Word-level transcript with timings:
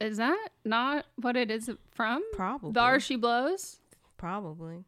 is 0.00 0.16
that 0.16 0.48
not 0.64 1.06
what 1.16 1.36
it 1.36 1.50
is 1.50 1.70
from? 1.90 2.22
Probably. 2.32 2.72
The 2.72 2.80
R 2.80 3.00
she 3.00 3.16
blows. 3.16 3.80
Probably. 4.16 4.84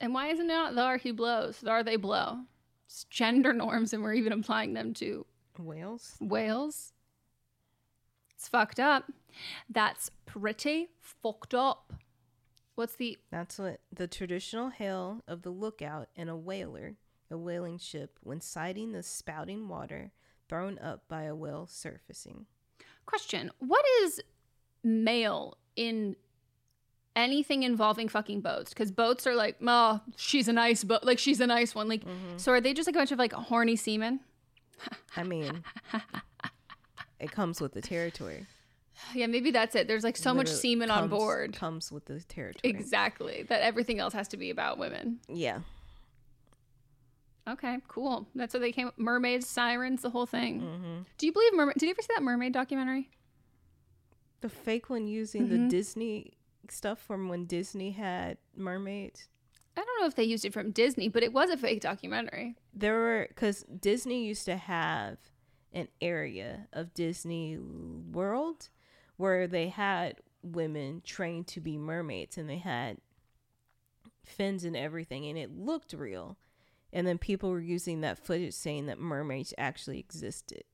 And 0.00 0.12
why 0.14 0.28
isn't 0.28 0.50
it 0.50 0.52
not 0.52 0.74
the 0.74 0.82
R 0.82 0.96
he 0.98 1.12
blows? 1.12 1.60
The 1.60 1.70
R 1.70 1.82
they 1.82 1.96
blow. 1.96 2.40
It's 2.86 3.04
gender 3.04 3.52
norms, 3.52 3.92
and 3.92 4.02
we're 4.02 4.14
even 4.14 4.32
applying 4.32 4.74
them 4.74 4.92
to 4.94 5.24
Whales? 5.58 6.16
whales. 6.20 6.92
It's 8.34 8.48
fucked 8.48 8.80
up. 8.80 9.10
That's 9.70 10.10
pretty 10.26 10.88
fucked 11.00 11.54
up. 11.54 11.92
What's 12.74 12.96
the 12.96 13.18
That's 13.30 13.58
what 13.58 13.80
the 13.92 14.06
traditional 14.06 14.70
hail 14.70 15.22
of 15.28 15.42
the 15.42 15.50
lookout 15.50 16.08
and 16.16 16.28
a 16.28 16.36
whaler, 16.36 16.96
a 17.30 17.36
whaling 17.38 17.78
ship, 17.78 18.18
when 18.22 18.40
sighting 18.40 18.92
the 18.92 19.02
spouting 19.02 19.68
water 19.68 20.12
thrown 20.48 20.78
up 20.78 21.04
by 21.08 21.22
a 21.24 21.34
whale 21.34 21.66
surfacing. 21.66 22.46
Question? 23.06 23.50
What 23.58 23.84
is 24.02 24.20
male 24.84 25.56
in 25.76 26.16
anything 27.14 27.62
involving 27.62 28.08
fucking 28.08 28.40
boats? 28.40 28.72
Because 28.72 28.90
boats 28.90 29.26
are 29.26 29.34
like, 29.34 29.56
oh, 29.66 30.00
she's 30.16 30.48
a 30.48 30.52
nice 30.52 30.84
boat. 30.84 31.04
Like 31.04 31.18
she's 31.18 31.40
a 31.40 31.46
nice 31.46 31.74
one. 31.74 31.88
Like, 31.88 32.02
mm-hmm. 32.02 32.36
so 32.36 32.52
are 32.52 32.60
they 32.60 32.74
just 32.74 32.86
like 32.86 32.96
a 32.96 32.98
bunch 32.98 33.12
of 33.12 33.18
like 33.18 33.32
horny 33.32 33.76
seamen? 33.76 34.20
I 35.16 35.22
mean, 35.22 35.62
it 37.20 37.30
comes 37.30 37.60
with 37.60 37.72
the 37.72 37.80
territory. 37.80 38.46
Yeah, 39.14 39.26
maybe 39.26 39.50
that's 39.50 39.74
it. 39.74 39.88
There's 39.88 40.04
like 40.04 40.16
so 40.16 40.32
much 40.32 40.46
Literally 40.46 40.60
semen 40.60 40.90
on 40.90 41.08
board. 41.08 41.54
Comes 41.54 41.90
with 41.90 42.04
the 42.06 42.20
territory. 42.20 42.60
Exactly. 42.64 43.44
That 43.48 43.62
everything 43.62 43.98
else 43.98 44.14
has 44.14 44.28
to 44.28 44.36
be 44.36 44.50
about 44.50 44.78
women. 44.78 45.18
Yeah. 45.28 45.60
Okay, 47.48 47.78
cool. 47.88 48.28
That's 48.34 48.54
what 48.54 48.60
they 48.60 48.70
came. 48.72 48.92
Mermaids, 48.96 49.48
sirens, 49.48 50.02
the 50.02 50.10
whole 50.10 50.26
thing. 50.26 50.60
Mm-hmm. 50.60 51.02
Do 51.18 51.26
you 51.26 51.32
believe 51.32 51.54
mermaid? 51.54 51.74
Did 51.74 51.86
you 51.86 51.90
ever 51.90 52.02
see 52.02 52.08
that 52.14 52.22
mermaid 52.22 52.52
documentary? 52.52 53.10
The 54.42 54.48
fake 54.48 54.88
one 54.90 55.06
using 55.08 55.46
Mhm. 55.46 55.50
the 55.50 55.68
Disney 55.68 56.32
stuff 56.68 57.00
from 57.00 57.28
when 57.28 57.46
Disney 57.46 57.90
had 57.92 58.38
mermaids. 58.54 59.28
I 59.76 59.82
don't 59.84 60.00
know 60.00 60.06
if 60.06 60.14
they 60.14 60.24
used 60.24 60.44
it 60.44 60.52
from 60.52 60.70
Disney, 60.70 61.08
but 61.08 61.22
it 61.22 61.32
was 61.32 61.50
a 61.50 61.56
fake 61.56 61.80
documentary. 61.80 62.56
There 62.74 62.94
were 62.98 63.26
because 63.28 63.62
Disney 63.64 64.24
used 64.26 64.44
to 64.44 64.56
have 64.56 65.18
an 65.72 65.88
area 66.00 66.68
of 66.72 66.92
Disney 66.94 67.56
World 67.58 68.68
where 69.16 69.46
they 69.48 69.68
had 69.68 70.20
women 70.42 71.00
trained 71.04 71.46
to 71.48 71.60
be 71.60 71.76
mermaids 71.78 72.36
and 72.36 72.48
they 72.48 72.58
had 72.58 72.98
fins 74.24 74.64
and 74.64 74.76
everything 74.76 75.26
and 75.26 75.38
it 75.38 75.50
looked 75.50 75.92
real. 75.92 76.36
And 76.92 77.06
then 77.06 77.18
people 77.18 77.50
were 77.50 77.60
using 77.60 78.02
that 78.02 78.18
footage 78.18 78.54
saying 78.54 78.86
that 78.86 78.98
mermaids 78.98 79.54
actually 79.56 79.98
existed. 79.98 80.64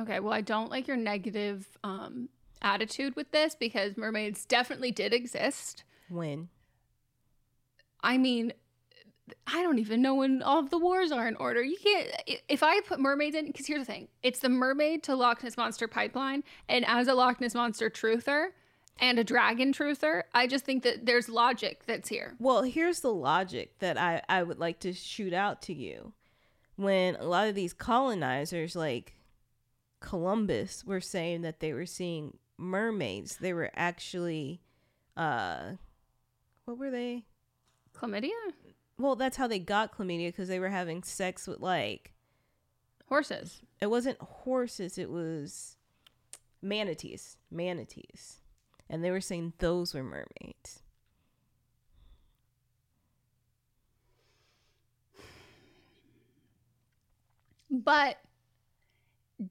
Okay, 0.00 0.20
well, 0.20 0.32
I 0.32 0.40
don't 0.40 0.70
like 0.70 0.88
your 0.88 0.96
negative 0.96 1.66
um, 1.84 2.28
attitude 2.62 3.16
with 3.16 3.30
this 3.32 3.54
because 3.54 3.96
mermaids 3.96 4.44
definitely 4.44 4.92
did 4.92 5.12
exist. 5.12 5.84
When? 6.08 6.48
I 8.02 8.18
mean, 8.18 8.52
I 9.46 9.62
don't 9.62 9.78
even 9.78 10.02
know 10.02 10.14
when 10.14 10.42
all 10.42 10.58
of 10.58 10.70
the 10.70 10.78
wars 10.78 11.12
are 11.12 11.26
in 11.26 11.36
order. 11.36 11.62
You 11.62 11.76
can't. 11.82 12.08
If 12.48 12.62
I 12.62 12.80
put 12.82 13.00
mermaids 13.00 13.34
in, 13.34 13.46
because 13.46 13.66
here's 13.66 13.80
the 13.80 13.92
thing: 13.92 14.08
it's 14.22 14.38
the 14.40 14.48
mermaid 14.48 15.02
to 15.04 15.16
Loch 15.16 15.42
Ness 15.42 15.56
monster 15.56 15.88
pipeline, 15.88 16.44
and 16.68 16.84
as 16.86 17.08
a 17.08 17.14
Loch 17.14 17.40
Ness 17.40 17.54
monster 17.54 17.90
truther 17.90 18.48
and 18.98 19.18
a 19.18 19.24
dragon 19.24 19.72
truther, 19.72 20.22
I 20.34 20.46
just 20.46 20.64
think 20.64 20.82
that 20.84 21.06
there's 21.06 21.28
logic 21.28 21.82
that's 21.86 22.08
here. 22.08 22.34
Well, 22.38 22.62
here's 22.62 23.00
the 23.00 23.12
logic 23.12 23.78
that 23.80 23.98
I 23.98 24.22
I 24.28 24.42
would 24.42 24.58
like 24.58 24.80
to 24.80 24.92
shoot 24.92 25.32
out 25.32 25.62
to 25.62 25.74
you. 25.74 26.12
When 26.76 27.16
a 27.16 27.24
lot 27.24 27.48
of 27.48 27.54
these 27.54 27.72
colonizers, 27.72 28.76
like 28.76 29.14
Columbus, 30.00 30.84
were 30.84 31.00
saying 31.00 31.42
that 31.42 31.60
they 31.60 31.72
were 31.72 31.86
seeing 31.86 32.38
mermaids, 32.58 33.36
they 33.36 33.52
were 33.52 33.70
actually, 33.74 34.60
uh, 35.16 35.72
what 36.64 36.78
were 36.78 36.90
they? 36.90 37.24
Chlamydia? 37.94 38.30
Well, 38.98 39.16
that's 39.16 39.36
how 39.36 39.46
they 39.46 39.58
got 39.58 39.96
chlamydia 39.96 40.28
because 40.28 40.48
they 40.48 40.58
were 40.58 40.68
having 40.68 41.02
sex 41.02 41.46
with 41.46 41.60
like 41.60 42.12
horses. 43.08 43.60
It 43.80 43.86
wasn't 43.86 44.20
horses, 44.20 44.98
it 44.98 45.10
was 45.10 45.76
manatees. 46.62 47.36
Manatees. 47.50 48.38
And 48.88 49.02
they 49.04 49.10
were 49.10 49.20
saying 49.20 49.54
those 49.58 49.94
were 49.94 50.02
mermaids. 50.02 50.82
But 57.70 58.18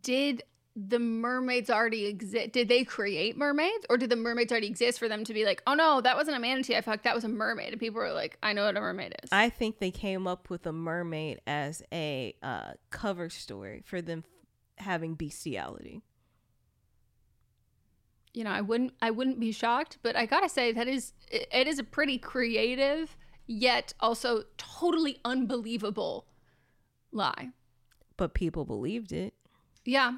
did 0.02 0.44
the 0.76 1.00
mermaids 1.00 1.70
already 1.70 2.06
exist? 2.06 2.52
Did 2.52 2.68
they 2.68 2.84
create 2.84 3.38
mermaids, 3.38 3.86
or 3.90 3.98
did 3.98 4.10
the 4.10 4.16
mermaids 4.16 4.52
already 4.52 4.68
exist 4.68 5.00
for 5.00 5.08
them 5.08 5.24
to 5.24 5.34
be 5.34 5.46
like, 5.46 5.62
oh 5.68 5.74
no, 5.74 6.02
that 6.02 6.18
wasn't 6.18 6.36
a 6.36 6.40
manatee. 6.40 6.76
I 6.76 6.84
like 6.86 7.04
that 7.04 7.16
was 7.16 7.24
a 7.24 7.30
mermaid, 7.30 7.72
and 7.72 7.80
people 7.80 8.02
were 8.02 8.12
like, 8.12 8.38
I 8.44 8.54
know 8.54 8.66
what 8.66 8.76
a 8.76 8.82
mermaid 8.82 9.16
is. 9.24 9.30
I 9.32 9.50
think 9.50 9.80
they 9.80 9.92
came 9.92 10.28
up 10.28 10.50
with 10.50 10.66
a 10.66 10.74
mermaid 10.74 11.40
as 11.48 11.82
a 11.94 12.36
uh, 12.42 12.74
cover 12.90 13.30
story 13.30 13.84
for 13.86 14.02
them 14.02 14.24
f- 14.26 14.86
having 14.86 15.16
bestiality. 15.16 16.02
You 18.36 18.44
know, 18.44 18.52
I 18.52 18.62
wouldn't, 18.62 18.94
I 19.02 19.12
wouldn't 19.12 19.40
be 19.40 19.52
shocked, 19.52 19.98
but 20.04 20.16
I 20.16 20.26
gotta 20.26 20.50
say 20.50 20.72
that 20.74 20.88
is, 20.88 21.14
it, 21.32 21.68
is 21.68 21.80
a 21.80 21.84
pretty 21.84 22.18
creative 22.18 23.16
yet 23.48 23.94
also 24.00 24.44
totally 24.58 25.20
unbelievable 25.24 26.26
lie. 27.12 27.50
But 28.18 28.34
people 28.34 28.66
believed 28.66 29.12
it. 29.14 29.34
Yeah. 29.86 30.18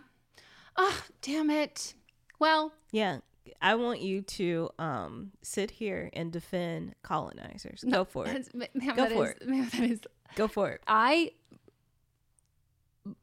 Oh, 0.75 1.04
damn 1.22 1.50
it. 1.50 1.94
Well, 2.40 2.74
yeah. 2.92 3.19
I 3.62 3.75
want 3.75 4.02
you 4.02 4.22
to 4.24 4.69
um, 4.78 5.31
sit 5.42 5.72
here 5.72 6.10
and 6.14 6.31
defend 6.31 6.96
colonizers. 7.04 7.84
Go 7.90 8.04
for 8.04 8.28
it. 8.28 8.54
Man, 8.54 8.68
Go 8.96 9.08
for 9.10 9.25
is- 9.28 9.31
it. 9.42 9.48
man, 9.48 9.69
that 9.72 9.81
is- 9.84 10.02
Go 10.36 10.48
for 10.48 10.69
it. 10.72 10.81
I 10.88 11.31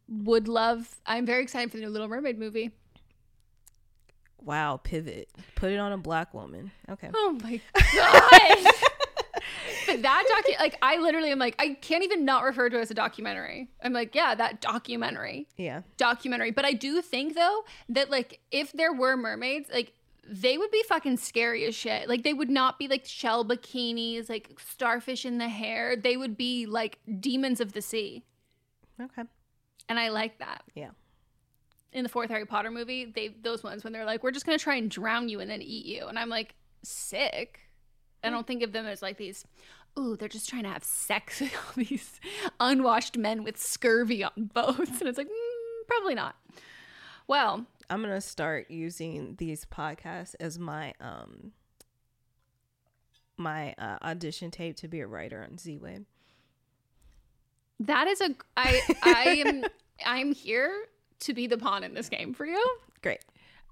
would 0.09 0.49
love. 0.49 0.97
I'm 1.07 1.27
very 1.27 1.43
excited 1.43 1.71
for 1.71 1.77
the 1.77 1.83
new 1.83 1.91
Little 1.91 2.09
Mermaid 2.09 2.39
movie. 2.39 2.71
Wow, 4.45 4.79
pivot. 4.83 5.29
Put 5.57 5.73
it 5.73 5.79
on 5.79 5.93
a 5.93 5.99
black 5.99 6.35
woman. 6.35 6.71
Okay. 6.89 7.11
Oh 7.15 7.39
my 7.43 7.61
god! 7.75 8.73
but 9.87 10.03
that 10.03 10.25
docu, 10.47 10.59
like, 10.61 10.77
I 10.83 10.99
literally 10.99 11.31
am 11.31 11.39
like, 11.39 11.55
I 11.59 11.75
can't 11.81 12.05
even 12.05 12.25
not 12.25 12.45
refer 12.45 12.69
to 12.69 12.79
it 12.79 12.83
as 12.83 12.91
a 12.91 12.95
documentary. 12.95 13.69
I'm 13.83 13.93
like, 13.93 14.15
yeah, 14.15 14.35
that 14.35 14.61
documentary, 14.61 15.47
Yeah. 15.57 15.83
documentary. 15.97 16.51
But 16.51 16.65
I 16.65 16.73
do 16.73 17.01
think 17.03 17.35
though 17.35 17.65
that 17.91 18.11
like, 18.11 18.41
if 18.51 18.73
there 18.73 18.93
were 18.93 19.17
mermaids, 19.17 19.71
like. 19.73 19.93
They 20.27 20.57
would 20.57 20.71
be 20.71 20.83
fucking 20.89 21.19
scary 21.19 21.67
as 21.67 21.75
shit. 21.75 22.09
Like 22.09 22.23
they 22.23 22.33
would 22.33 22.49
not 22.49 22.79
be 22.79 22.89
like 22.89 23.05
shell 23.05 23.45
bikinis, 23.45 24.31
like 24.31 24.59
starfish 24.59 25.27
in 25.27 25.37
the 25.37 25.51
hair. 25.51 25.97
They 25.97 26.17
would 26.17 26.35
be 26.39 26.65
like 26.65 26.99
demons 27.21 27.61
of 27.61 27.75
the 27.75 27.83
sea. 27.83 28.25
Okay. 28.99 29.25
And 29.87 30.01
I 30.01 30.09
like 30.09 30.39
that. 30.39 30.63
Yeah. 30.75 30.93
In 31.95 32.03
the 32.03 32.09
fourth 32.09 32.29
Harry 32.29 32.45
Potter 32.45 32.71
movie, 32.71 33.05
they 33.07 33.29
those 33.29 33.63
ones 33.63 33.85
when 33.85 33.93
they're 33.93 34.05
like, 34.05 34.23
"We're 34.23 34.33
just 34.33 34.45
gonna 34.45 34.59
try 34.59 34.75
and 34.77 34.91
drown 34.91 35.29
you 35.29 35.41
and 35.41 35.51
then 35.51 35.63
eat 35.63 35.87
you," 35.87 36.07
and 36.07 36.19
I'm 36.19 36.29
like, 36.29 36.55
sick. 36.83 37.61
I 38.23 38.31
don't 38.31 38.47
think 38.47 38.63
of 38.63 38.73
them 38.73 38.87
as 38.87 39.01
like 39.03 39.17
these. 39.17 39.45
Ooh, 39.99 40.17
they're 40.17 40.29
just 40.29 40.49
trying 40.49 40.65
to 40.65 40.71
have 40.71 40.83
sex 40.83 41.41
with 41.41 41.55
all 41.55 41.73
these 41.77 42.21
unwashed 42.61 43.17
men 43.17 43.45
with 43.45 43.57
scurvy 43.57 44.25
on 44.25 44.33
boats, 44.55 45.01
and 45.01 45.09
it's 45.09 45.19
like, 45.19 45.29
mm, 45.29 45.87
probably 45.87 46.15
not. 46.15 46.37
Well, 47.27 47.67
I'm 47.89 48.03
gonna 48.03 48.21
start 48.21 48.71
using 48.71 49.37
these 49.39 49.65
podcasts 49.65 50.35
as 50.41 50.59
my 50.59 50.95
um 51.01 51.53
my 53.37 53.75
uh, 53.79 53.99
audition 54.03 54.51
tape 54.51 54.77
to 54.77 54.89
be 54.89 55.01
a 55.01 55.07
writer 55.07 55.43
on 55.43 55.59
Z 55.59 55.79
Wave. 55.79 56.05
that 57.81 58.07
is 58.07 58.21
a 58.21 58.31
I 58.57 58.81
I 59.03 59.43
am 59.47 59.65
I'm 60.07 60.33
here 60.33 60.73
to 61.21 61.35
be 61.35 61.47
the 61.47 61.59
pawn 61.59 61.85
in 61.85 61.95
this 61.95 62.09
game 62.09 62.35
for 62.35 62.47
you. 62.47 62.63
Great. 63.03 63.21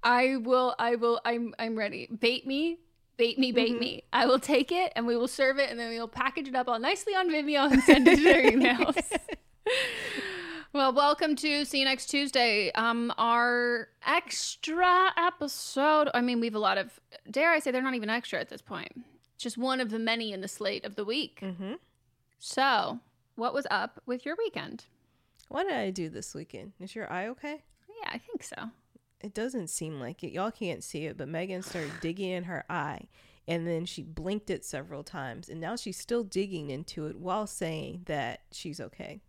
I 0.03 0.37
will 0.37 0.75
I 0.79 0.95
will 0.95 1.21
I'm 1.25 1.53
I'm 1.57 1.77
ready. 1.77 2.07
Bait 2.07 2.45
me, 2.45 2.79
bait 3.17 3.39
me, 3.39 3.51
bait 3.51 3.79
me. 3.79 4.03
I 4.11 4.25
will 4.25 4.39
take 4.39 4.71
it 4.71 4.91
and 4.95 5.07
we 5.07 5.15
will 5.15 5.27
serve 5.27 5.59
it 5.59 5.69
and 5.69 5.79
then 5.79 5.89
we'll 5.89 6.07
package 6.07 6.47
it 6.47 6.55
up 6.55 6.67
all 6.67 6.79
nicely 6.79 7.13
on 7.13 7.29
Vimeo 7.29 7.71
and 7.71 7.81
send 7.83 8.07
it 8.07 8.17
to 8.17 8.23
their 8.23 8.51
emails. 8.51 9.01
well, 10.73 10.91
welcome 10.93 11.35
to 11.37 11.63
see 11.63 11.79
you 11.79 11.85
next 11.85 12.07
Tuesday. 12.07 12.71
Um 12.73 13.13
our 13.17 13.87
extra 14.05 15.11
episode. 15.17 16.09
I 16.13 16.21
mean, 16.21 16.39
we 16.39 16.47
have 16.47 16.55
a 16.55 16.59
lot 16.59 16.77
of 16.77 16.99
dare 17.31 17.51
I 17.51 17.59
say 17.59 17.71
they're 17.71 17.81
not 17.81 17.95
even 17.95 18.09
extra 18.09 18.39
at 18.39 18.49
this 18.49 18.61
point. 18.61 18.91
Just 19.37 19.57
one 19.57 19.79
of 19.79 19.89
the 19.89 19.99
many 19.99 20.33
in 20.33 20.41
the 20.41 20.47
slate 20.47 20.85
of 20.85 20.95
the 20.95 21.05
week. 21.05 21.39
Mm-hmm. 21.41 21.73
So, 22.39 22.99
what 23.35 23.53
was 23.53 23.65
up 23.71 24.01
with 24.05 24.25
your 24.25 24.35
weekend? 24.37 24.85
What 25.49 25.67
did 25.67 25.77
I 25.77 25.91
do 25.91 26.09
this 26.09 26.33
weekend? 26.33 26.73
Is 26.79 26.95
your 26.95 27.11
eye 27.11 27.27
okay? 27.27 27.63
Yeah, 28.01 28.09
I 28.11 28.17
think 28.17 28.43
so. 28.43 28.69
It 29.21 29.33
doesn't 29.33 29.69
seem 29.69 29.99
like 29.99 30.23
it. 30.23 30.31
Y'all 30.31 30.51
can't 30.51 30.83
see 30.83 31.05
it, 31.05 31.17
but 31.17 31.27
Megan 31.27 31.61
started 31.61 31.91
digging 32.01 32.29
in 32.31 32.43
her 32.45 32.65
eye 32.69 33.07
and 33.47 33.67
then 33.67 33.85
she 33.85 34.01
blinked 34.01 34.49
it 34.49 34.65
several 34.65 35.03
times 35.03 35.49
and 35.49 35.59
now 35.59 35.75
she's 35.75 35.97
still 35.97 36.23
digging 36.23 36.69
into 36.69 37.07
it 37.07 37.17
while 37.17 37.47
saying 37.47 38.01
that 38.05 38.41
she's 38.51 38.79
okay. 38.79 39.21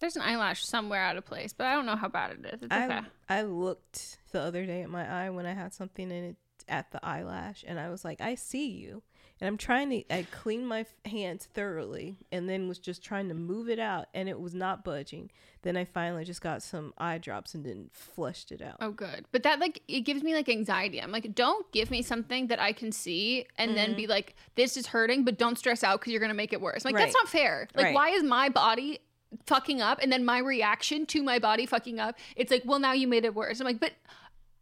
There's 0.00 0.16
an 0.16 0.22
eyelash 0.22 0.64
somewhere 0.64 1.02
out 1.02 1.16
of 1.16 1.24
place, 1.24 1.52
but 1.52 1.66
I 1.66 1.74
don't 1.74 1.86
know 1.86 1.96
how 1.96 2.08
bad 2.08 2.32
it 2.32 2.54
is. 2.54 2.62
It's 2.62 2.72
I 2.72 2.84
okay. 2.84 3.00
I 3.28 3.42
looked 3.42 4.18
the 4.30 4.40
other 4.40 4.64
day 4.64 4.82
at 4.82 4.90
my 4.90 5.26
eye 5.26 5.30
when 5.30 5.46
I 5.46 5.54
had 5.54 5.72
something 5.74 6.10
in 6.10 6.24
it 6.24 6.36
at 6.68 6.90
the 6.92 7.04
eyelash 7.04 7.64
and 7.66 7.80
I 7.80 7.90
was 7.90 8.04
like, 8.04 8.20
I 8.20 8.34
see 8.36 8.68
you. 8.68 9.02
And 9.40 9.46
I'm 9.46 9.56
trying 9.56 9.90
to 9.90 10.02
I 10.12 10.26
cleaned 10.32 10.66
my 10.66 10.84
hands 11.04 11.46
thoroughly 11.54 12.16
and 12.32 12.48
then 12.48 12.66
was 12.66 12.78
just 12.78 13.02
trying 13.04 13.28
to 13.28 13.34
move 13.34 13.68
it 13.68 13.78
out 13.78 14.06
and 14.12 14.28
it 14.28 14.40
was 14.40 14.52
not 14.54 14.84
budging. 14.84 15.30
Then 15.62 15.76
I 15.76 15.84
finally 15.84 16.24
just 16.24 16.40
got 16.40 16.62
some 16.62 16.92
eye 16.98 17.18
drops 17.18 17.54
and 17.54 17.64
then 17.64 17.88
flushed 17.92 18.50
it 18.50 18.60
out. 18.60 18.76
Oh, 18.80 18.90
good. 18.90 19.26
But 19.30 19.44
that 19.44 19.60
like 19.60 19.82
it 19.86 20.00
gives 20.00 20.22
me 20.22 20.34
like 20.34 20.48
anxiety. 20.48 21.00
I'm 21.00 21.12
like, 21.12 21.34
don't 21.34 21.70
give 21.72 21.90
me 21.90 22.02
something 22.02 22.48
that 22.48 22.60
I 22.60 22.72
can 22.72 22.90
see 22.92 23.46
and 23.56 23.76
then 23.76 23.90
Mm-hmm. 23.90 23.96
be 23.96 24.06
like, 24.08 24.34
this 24.56 24.76
is 24.76 24.88
hurting, 24.88 25.24
but 25.24 25.38
don't 25.38 25.56
stress 25.56 25.84
out 25.84 26.00
because 26.00 26.12
you're 26.12 26.20
gonna 26.20 26.34
make 26.34 26.52
it 26.52 26.60
worse. 26.60 26.84
Like 26.84 26.96
that's 26.96 27.14
not 27.14 27.28
fair. 27.28 27.68
Like, 27.74 27.86
Right. 27.86 27.94
why 27.94 28.08
is 28.10 28.24
my 28.24 28.48
body 28.48 28.98
fucking 29.46 29.80
up 29.82 29.98
and 30.02 30.10
then 30.10 30.24
my 30.24 30.38
reaction 30.38 31.06
to 31.06 31.22
my 31.22 31.38
body 31.38 31.64
fucking 31.66 32.00
up? 32.00 32.16
It's 32.34 32.50
like, 32.50 32.62
well, 32.64 32.78
now 32.80 32.92
you 32.92 33.06
made 33.06 33.24
it 33.24 33.34
worse. 33.34 33.60
I'm 33.60 33.66
like, 33.66 33.78
but 33.78 33.92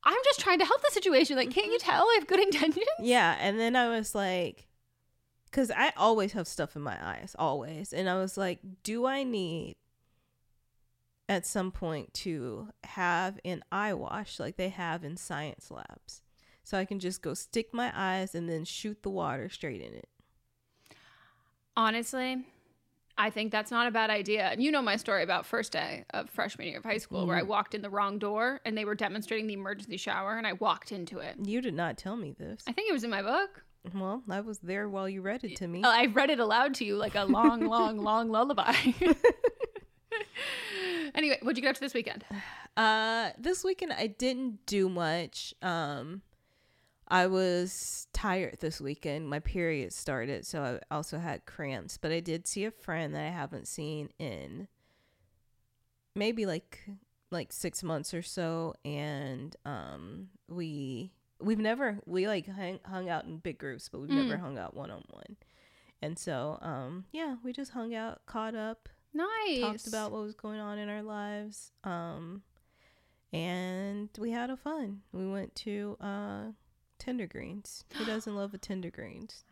I'm 0.09 0.19
just 0.25 0.39
trying 0.39 0.61
to 0.61 0.65
help 0.65 0.81
the 0.83 0.91
situation. 0.93 1.37
Like, 1.37 1.51
can't 1.51 1.67
you 1.67 1.79
tell 1.81 2.05
I 2.05 2.17
have 2.21 2.29
good 2.29 2.39
intentions? 2.49 2.87
Yeah, 3.01 3.37
and 3.41 3.59
then 3.59 3.75
I 3.75 3.89
was 3.89 4.15
like, 4.15 4.67
because 5.57 5.71
I 5.71 5.91
always 5.97 6.33
have 6.35 6.47
stuff 6.47 6.77
in 6.77 6.83
my 6.83 6.99
eyes, 7.03 7.35
always. 7.39 7.95
And 7.95 8.11
I 8.11 8.17
was 8.17 8.37
like, 8.37 8.59
do 8.83 9.07
I 9.07 9.23
need 9.23 9.77
at 11.31 11.47
some 11.47 11.73
point 11.73 12.13
to 12.13 12.69
have 12.85 13.41
an 13.43 13.65
eye 13.73 13.95
wash 13.95 14.39
like 14.39 14.59
they 14.59 14.69
have 14.69 15.03
in 15.03 15.17
science 15.17 15.71
labs? 15.71 16.21
So 16.63 16.77
I 16.77 16.85
can 16.85 17.01
just 17.01 17.23
go 17.23 17.33
stick 17.33 17.73
my 17.73 17.91
eyes 17.97 18.35
and 18.35 18.51
then 18.51 18.67
shoot 18.67 19.03
the 19.03 19.09
water 19.09 19.49
straight 19.49 19.81
in 19.81 19.95
it. 19.95 20.11
Honestly, 21.75 22.45
I 23.17 23.31
think 23.31 23.51
that's 23.51 23.71
not 23.71 23.87
a 23.87 23.91
bad 23.91 24.11
idea. 24.11 24.49
And 24.49 24.63
you 24.63 24.71
know 24.71 24.83
my 24.83 24.97
story 24.97 25.23
about 25.23 25.47
first 25.47 25.73
day 25.73 26.05
of 26.11 26.29
freshman 26.29 26.69
year 26.69 26.79
of 26.79 26.85
high 26.85 26.99
school 26.99 27.27
where 27.27 27.37
I 27.39 27.43
Mhm. 27.43 27.49
walked 27.49 27.75
in 27.75 27.81
the 27.81 27.89
wrong 27.89 28.19
door 28.19 28.61
and 28.67 28.77
they 28.77 28.85
were 28.85 28.95
demonstrating 28.95 29.47
the 29.47 29.55
emergency 29.55 29.97
shower 29.97 30.37
and 30.37 30.47
I 30.47 30.53
walked 30.53 30.93
into 30.93 31.19
it. 31.19 31.39
You 31.43 31.63
did 31.63 31.73
not 31.73 31.97
tell 31.97 32.17
me 32.17 32.33
this. 32.33 32.63
I 32.67 32.73
think 32.73 32.91
it 32.91 32.93
was 32.93 33.05
in 33.05 33.11
my 33.11 33.23
book. 33.23 33.65
Well, 33.95 34.23
I 34.29 34.41
was 34.41 34.59
there 34.59 34.89
while 34.89 35.09
you 35.09 35.23
read 35.23 35.45
it 35.45 35.57
to 35.57 35.69
me. 35.69 35.83
Oh, 35.85 35.91
I 35.91 36.07
read 36.07 36.31
it 36.31 36.41
aloud 36.41 36.75
to 36.77 36.85
you 36.85 36.97
like 36.97 37.15
a 37.15 37.25
long, 37.25 37.61
long, 37.67 37.99
long 37.99 38.29
lullaby. 38.29 38.75
anyway, 41.15 41.39
what'd 41.43 41.57
you 41.57 41.63
get 41.63 41.71
up 41.71 41.75
to 41.77 41.81
this 41.81 41.95
weekend? 41.95 42.25
Uh, 42.77 43.31
this 43.39 43.65
weekend 43.65 43.91
I 43.91 44.07
didn't 44.07 44.67
do 44.67 44.91
much. 44.91 45.55
Um, 45.63 46.21
I 47.09 47.27
was 47.27 48.07
tired 48.13 48.59
this 48.61 48.83
weekend. 48.83 49.31
My 49.31 49.39
period 49.39 49.95
started, 49.95 50.45
so 50.45 50.63
I 50.91 50.95
also 50.95 51.19
had 51.19 51.47
cramps. 51.47 51.97
But 51.97 52.13
I 52.13 52.21
did 52.21 52.47
see 52.47 52.67
a 52.67 52.71
friend 52.71 53.15
that 53.15 53.25
I 53.25 53.31
haven't 53.31 53.67
seen 53.67 54.11
in 54.19 54.69
maybe 56.15 56.45
like 56.45 56.87
like 57.31 57.51
six 57.51 57.83
months 57.83 58.13
or 58.13 58.21
so, 58.21 58.75
and 58.85 59.57
um, 59.65 60.29
we 60.49 61.13
we've 61.41 61.59
never 61.59 61.99
we 62.07 62.27
like 62.27 62.47
hung, 62.49 62.79
hung 62.85 63.09
out 63.09 63.25
in 63.25 63.39
big 63.39 63.59
groups, 63.59 63.89
but 63.89 64.01
we've 64.01 64.11
never 64.11 64.37
Mm. 64.37 64.41
hung 64.41 64.59
out 64.59 64.75
one 64.75 64.91
on 64.91 65.05
one. 65.11 65.37
And 66.03 66.19
so, 66.19 66.59
um, 66.63 67.05
yeah, 67.13 67.37
we 67.43 67.53
just 67.53 67.73
hung 67.73 67.95
out, 67.95 68.25
caught 68.27 68.55
up, 68.55 68.89
Nice. 69.15 69.61
talked 69.61 69.87
about 69.87 70.13
what 70.13 70.23
was 70.23 70.35
going 70.35 70.61
on 70.61 70.79
in 70.79 70.89
our 70.89 71.03
lives. 71.03 71.73
Um, 71.85 72.43
and 73.33 74.09
we 74.19 74.31
had 74.31 74.51
a 74.51 74.57
fun. 74.57 75.03
We 75.13 75.27
went 75.27 75.55
to 75.57 75.97
uh 76.01 76.43
Tender 76.99 77.27
Greens. 77.27 77.85
Who 77.99 78.05
doesn't 78.07 78.35
love 78.35 78.55
a 78.55 78.59
Tender 78.59 78.91
Greens? 78.91 79.45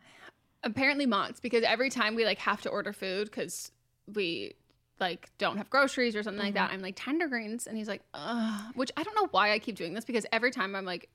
apparently 0.63 1.05
Mott's 1.05 1.39
because 1.39 1.63
every 1.63 1.91
time 1.91 2.15
we 2.15 2.25
like 2.25 2.39
have 2.39 2.59
to 2.61 2.69
order 2.69 2.91
food 2.91 3.25
because 3.25 3.71
we 4.11 4.55
like 4.99 5.29
don't 5.37 5.57
have 5.57 5.69
groceries 5.69 6.15
or 6.15 6.23
something 6.23 6.43
like 6.43 6.55
that, 6.55 6.71
I'm 6.71 6.81
like 6.81 6.95
tender 6.97 7.27
greens, 7.27 7.67
and 7.67 7.77
he's 7.77 7.87
like, 7.87 8.01
Ugh. 8.15 8.71
which 8.75 8.91
I 8.97 9.03
don't 9.03 9.13
know 9.15 9.27
why 9.31 9.51
I 9.51 9.59
keep 9.59 9.75
doing 9.75 9.93
this 9.93 10.05
because 10.05 10.25
every 10.31 10.49
time 10.51 10.75
I'm 10.75 10.85
like, 10.85 11.09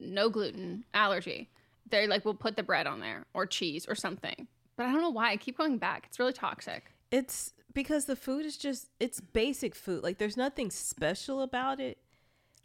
no 0.00 0.28
gluten 0.28 0.84
allergy, 0.94 1.50
they're 1.90 2.08
like, 2.08 2.24
we'll 2.24 2.34
put 2.34 2.56
the 2.56 2.62
bread 2.62 2.86
on 2.86 3.00
there 3.00 3.24
or 3.34 3.46
cheese 3.46 3.86
or 3.88 3.94
something, 3.94 4.46
but 4.76 4.86
I 4.86 4.92
don't 4.92 5.02
know 5.02 5.10
why 5.10 5.30
I 5.30 5.36
keep 5.36 5.58
going 5.58 5.78
back. 5.78 6.06
It's 6.08 6.18
really 6.18 6.32
toxic. 6.32 6.92
It's 7.10 7.52
because 7.72 8.06
the 8.06 8.16
food 8.16 8.44
is 8.44 8.56
just 8.56 8.88
it's 9.00 9.20
basic 9.20 9.74
food. 9.74 10.02
Like 10.02 10.18
there's 10.18 10.36
nothing 10.36 10.70
special 10.70 11.42
about 11.42 11.80
it. 11.80 11.98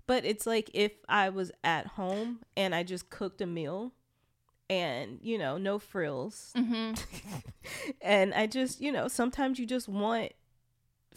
But 0.06 0.26
it's 0.26 0.46
like 0.46 0.70
if 0.74 0.92
I 1.08 1.30
was 1.30 1.52
at 1.64 1.88
home 1.88 2.40
and 2.58 2.76
I 2.76 2.84
just 2.84 3.10
cooked 3.10 3.40
a 3.40 3.46
meal 3.46 3.94
and, 4.70 5.20
you 5.22 5.38
know, 5.38 5.58
no 5.58 5.80
frills. 5.80 6.52
Mm-hmm. 6.58 6.94
and 8.02 8.34
I 8.34 8.48
just, 8.48 8.82
you 8.82 8.92
know, 8.92 9.08
sometimes 9.08 9.60
you 9.60 9.66
just 9.66 9.88
want 9.88 10.34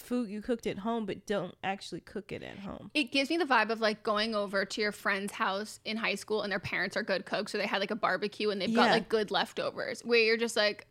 food 0.00 0.28
you 0.28 0.40
cooked 0.42 0.66
at 0.66 0.78
home 0.78 1.06
but 1.06 1.26
don't 1.26 1.54
actually 1.64 2.00
cook 2.00 2.32
it 2.32 2.42
at 2.42 2.58
home. 2.58 2.90
It 2.94 3.12
gives 3.12 3.30
me 3.30 3.36
the 3.36 3.44
vibe 3.44 3.70
of 3.70 3.80
like 3.80 4.02
going 4.02 4.34
over 4.34 4.64
to 4.64 4.80
your 4.80 4.92
friend's 4.92 5.32
house 5.32 5.80
in 5.84 5.96
high 5.96 6.14
school 6.14 6.42
and 6.42 6.50
their 6.52 6.60
parents 6.60 6.96
are 6.96 7.02
good 7.02 7.26
cooks, 7.26 7.52
so 7.52 7.58
they 7.58 7.66
had 7.66 7.80
like 7.80 7.90
a 7.90 7.96
barbecue 7.96 8.50
and 8.50 8.60
they've 8.60 8.74
got 8.74 8.90
like 8.90 9.08
good 9.08 9.30
leftovers 9.30 10.02
where 10.04 10.18
you're 10.20 10.36
just 10.36 10.56
like, 10.56 10.86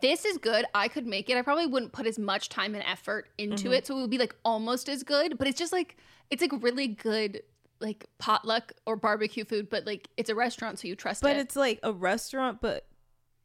this 0.00 0.24
is 0.24 0.36
good. 0.38 0.64
I 0.74 0.88
could 0.88 1.06
make 1.06 1.30
it. 1.30 1.36
I 1.36 1.42
probably 1.42 1.66
wouldn't 1.66 1.92
put 1.92 2.06
as 2.06 2.18
much 2.18 2.48
time 2.48 2.74
and 2.74 2.82
effort 2.84 3.28
into 3.38 3.68
Mhm. 3.68 3.76
it, 3.78 3.86
so 3.86 3.96
it 3.96 4.00
would 4.00 4.10
be 4.10 4.18
like 4.18 4.34
almost 4.44 4.88
as 4.88 5.02
good. 5.04 5.38
But 5.38 5.46
it's 5.46 5.58
just 5.58 5.72
like 5.72 5.96
it's 6.30 6.42
like 6.42 6.50
really 6.60 6.88
good 6.88 7.42
like 7.80 8.06
potluck 8.18 8.72
or 8.86 8.96
barbecue 8.96 9.44
food, 9.44 9.68
but 9.70 9.86
like 9.86 10.08
it's 10.16 10.28
a 10.30 10.34
restaurant, 10.34 10.78
so 10.80 10.88
you 10.88 10.96
trust 10.96 11.22
But 11.22 11.36
it. 11.36 11.40
it's 11.40 11.54
like 11.56 11.78
a 11.84 11.92
restaurant 11.92 12.60
but 12.60 12.86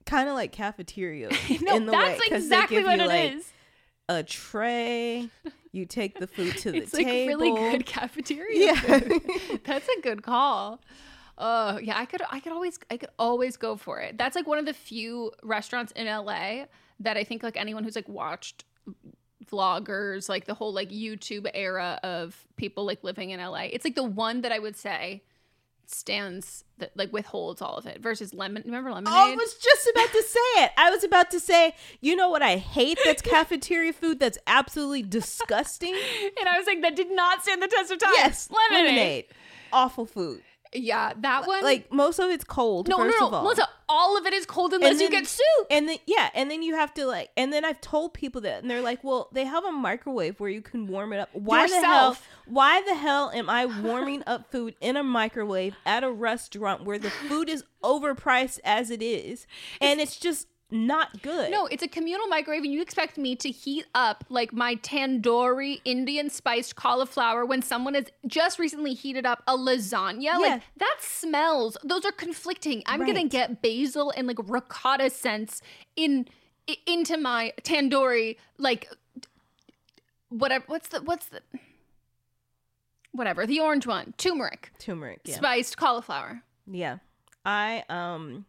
kind 0.05 0.27
of 0.29 0.33
like 0.35 0.51
cafeteria 0.51 1.29
No, 1.61 1.75
in 1.75 1.85
the 1.85 1.91
that's 1.91 2.19
way 2.19 2.35
exactly 2.37 2.83
what 2.83 2.99
it 2.99 3.07
like, 3.07 3.33
is. 3.33 3.51
A 4.13 4.23
tray, 4.23 5.29
you 5.71 5.85
take 5.85 6.19
the 6.19 6.27
food 6.27 6.57
to 6.57 6.71
the 6.71 6.81
table. 6.81 6.83
it's 6.83 6.93
like 6.93 7.05
really 7.07 7.51
good 7.71 7.85
cafeteria. 7.85 8.73
Yeah. 8.73 8.75
food. 8.99 9.21
That's 9.63 9.87
a 9.87 10.01
good 10.01 10.21
call. 10.21 10.81
Oh 11.37 11.79
yeah, 11.79 11.97
I 11.97 12.05
could 12.05 12.21
I 12.29 12.41
could 12.41 12.51
always 12.51 12.77
I 12.89 12.97
could 12.97 13.09
always 13.17 13.55
go 13.55 13.77
for 13.77 13.99
it. 14.01 14.17
That's 14.17 14.35
like 14.35 14.47
one 14.47 14.57
of 14.57 14.65
the 14.65 14.73
few 14.73 15.31
restaurants 15.43 15.93
in 15.93 16.07
LA 16.07 16.65
that 16.99 17.15
I 17.15 17.23
think 17.23 17.41
like 17.41 17.55
anyone 17.55 17.85
who's 17.85 17.95
like 17.95 18.09
watched 18.09 18.65
vloggers, 19.49 20.27
like 20.27 20.45
the 20.45 20.53
whole 20.53 20.73
like 20.73 20.89
YouTube 20.89 21.49
era 21.53 21.97
of 22.03 22.45
people 22.57 22.85
like 22.85 23.03
living 23.03 23.29
in 23.29 23.39
LA. 23.39 23.63
It's 23.71 23.85
like 23.85 23.95
the 23.95 24.03
one 24.03 24.41
that 24.41 24.51
I 24.51 24.59
would 24.59 24.75
say 24.75 25.23
stands 25.85 26.63
that 26.77 26.95
like 26.95 27.11
withholds 27.13 27.61
all 27.61 27.75
of 27.75 27.85
it 27.85 28.01
versus 28.01 28.33
lemon 28.33 28.63
remember 28.65 28.91
lemonade? 28.91 29.13
I 29.13 29.35
was 29.35 29.53
just 29.55 29.89
about 29.91 30.11
to 30.11 30.23
say 30.23 30.63
it. 30.63 30.71
I 30.77 30.89
was 30.89 31.03
about 31.03 31.31
to 31.31 31.39
say, 31.39 31.75
you 31.99 32.15
know 32.15 32.29
what 32.29 32.41
I 32.41 32.57
hate 32.57 32.97
that's 33.03 33.21
cafeteria 33.21 33.93
food 33.93 34.19
that's 34.19 34.37
absolutely 34.47 35.03
disgusting? 35.03 35.93
and 36.39 36.49
I 36.49 36.57
was 36.57 36.67
like, 36.67 36.81
that 36.81 36.95
did 36.95 37.11
not 37.11 37.43
stand 37.43 37.61
the 37.61 37.67
test 37.67 37.91
of 37.91 37.99
time. 37.99 38.11
Yes, 38.15 38.49
lemonade. 38.71 39.25
Awful 39.73 40.05
food. 40.05 40.41
Yeah, 40.73 41.13
that 41.17 41.47
one. 41.47 41.63
Like 41.63 41.91
most 41.91 42.19
of 42.19 42.29
it's 42.29 42.43
cold. 42.43 42.87
no, 42.87 42.97
no, 42.97 43.03
first 43.03 43.19
no, 43.19 43.27
of 43.27 43.33
all. 43.33 43.43
Melissa, 43.43 43.67
all 43.89 44.17
of 44.17 44.25
it 44.25 44.33
is 44.33 44.45
cold 44.45 44.73
unless 44.73 44.91
And 44.91 45.01
you 45.01 45.09
get 45.09 45.27
soup. 45.27 45.67
And 45.69 45.89
then 45.89 45.97
yeah, 46.05 46.29
and 46.33 46.49
then 46.49 46.63
you 46.63 46.75
have 46.75 46.93
to 46.93 47.05
like, 47.05 47.29
and 47.35 47.51
then 47.51 47.65
I've 47.65 47.81
told 47.81 48.13
people 48.13 48.41
that, 48.41 48.61
and 48.61 48.71
they're 48.71 48.81
like, 48.81 49.03
"Well, 49.03 49.29
they 49.33 49.43
have 49.45 49.65
a 49.65 49.71
microwave 49.71 50.39
where 50.39 50.49
you 50.49 50.61
can 50.61 50.87
warm 50.87 51.11
it 51.11 51.19
up. 51.19 51.29
Why 51.33 51.67
the 51.67 51.81
hell? 51.81 52.17
Why 52.45 52.81
the 52.81 52.95
hell 52.95 53.31
am 53.33 53.49
I 53.49 53.65
warming 53.65 54.23
up 54.25 54.49
food 54.49 54.75
in 54.79 54.95
a 54.95 55.03
microwave 55.03 55.75
at 55.85 56.03
a 56.03 56.11
restaurant 56.11 56.85
where 56.85 56.99
the 56.99 57.09
food 57.09 57.49
is 57.49 57.63
overpriced 57.83 58.59
as 58.63 58.91
it 58.91 59.01
is, 59.01 59.47
and 59.81 59.99
it's 59.99 60.17
just 60.17 60.47
not 60.71 61.21
good? 61.21 61.51
No, 61.51 61.65
it's 61.67 61.83
a 61.83 61.87
communal 61.87 62.27
microwave, 62.27 62.63
and 62.63 62.71
you 62.73 62.81
expect 62.81 63.17
me 63.17 63.35
to 63.37 63.49
heat 63.49 63.85
up 63.93 64.23
like 64.29 64.53
my 64.53 64.75
tandoori 64.75 65.81
Indian 65.85 66.29
spiced 66.29 66.75
cauliflower 66.75 67.45
when 67.45 67.61
someone 67.61 67.93
has 67.93 68.05
just 68.25 68.57
recently 68.59 68.93
heated 68.93 69.25
up 69.25 69.43
a 69.47 69.57
lasagna. 69.57 70.21
Yeah. 70.23 70.37
Like 70.37 70.61
that 70.77 70.97
smells. 71.01 71.77
Those 71.83 72.05
are 72.05 72.11
conflicting. 72.11 72.83
I'm 72.85 73.05
gonna 73.05 73.27
get 73.27 73.61
basil 73.61 74.11
and 74.15 74.27
like 74.27 74.37
ricotta 74.47 75.09
scents 75.09 75.61
in 75.95 76.27
i- 76.69 76.77
into 76.87 77.17
my 77.17 77.53
tandoori. 77.63 78.37
Like 78.57 78.87
whatever. 80.29 80.63
What's 80.67 80.87
the 80.87 81.01
what's 81.01 81.25
the 81.27 81.41
whatever 83.11 83.45
the 83.45 83.59
orange 83.59 83.85
one? 83.87 84.13
Turmeric 84.17 84.71
turmeric. 84.79 85.21
Yeah. 85.25 85.35
spiced 85.35 85.77
cauliflower. 85.77 86.43
Yeah. 86.65 86.97
I 87.45 87.83
um 87.89 88.45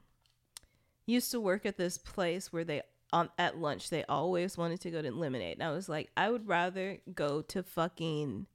used 1.07 1.31
to 1.33 1.41
work 1.41 1.67
at 1.67 1.77
this 1.77 1.99
place 1.99 2.53
where 2.53 2.65
they 2.65 2.83
on 3.13 3.29
at 3.39 3.59
lunch 3.59 3.91
they 3.91 4.05
always 4.05 4.57
wanted 4.57 4.81
to 4.81 4.91
go 4.91 5.03
to 5.03 5.11
Lemonade. 5.11 5.59
And 5.59 5.63
I 5.63 5.71
was 5.73 5.89
like, 5.89 6.11
I 6.17 6.31
would 6.31 6.49
rather 6.49 6.99
go 7.15 7.43
to 7.43 7.63
fucking 7.63 8.47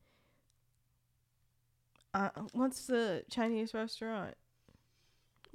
uh 2.13 2.30
what's 2.54 2.88
the 2.88 3.24
Chinese 3.30 3.74
restaurant? 3.74 4.36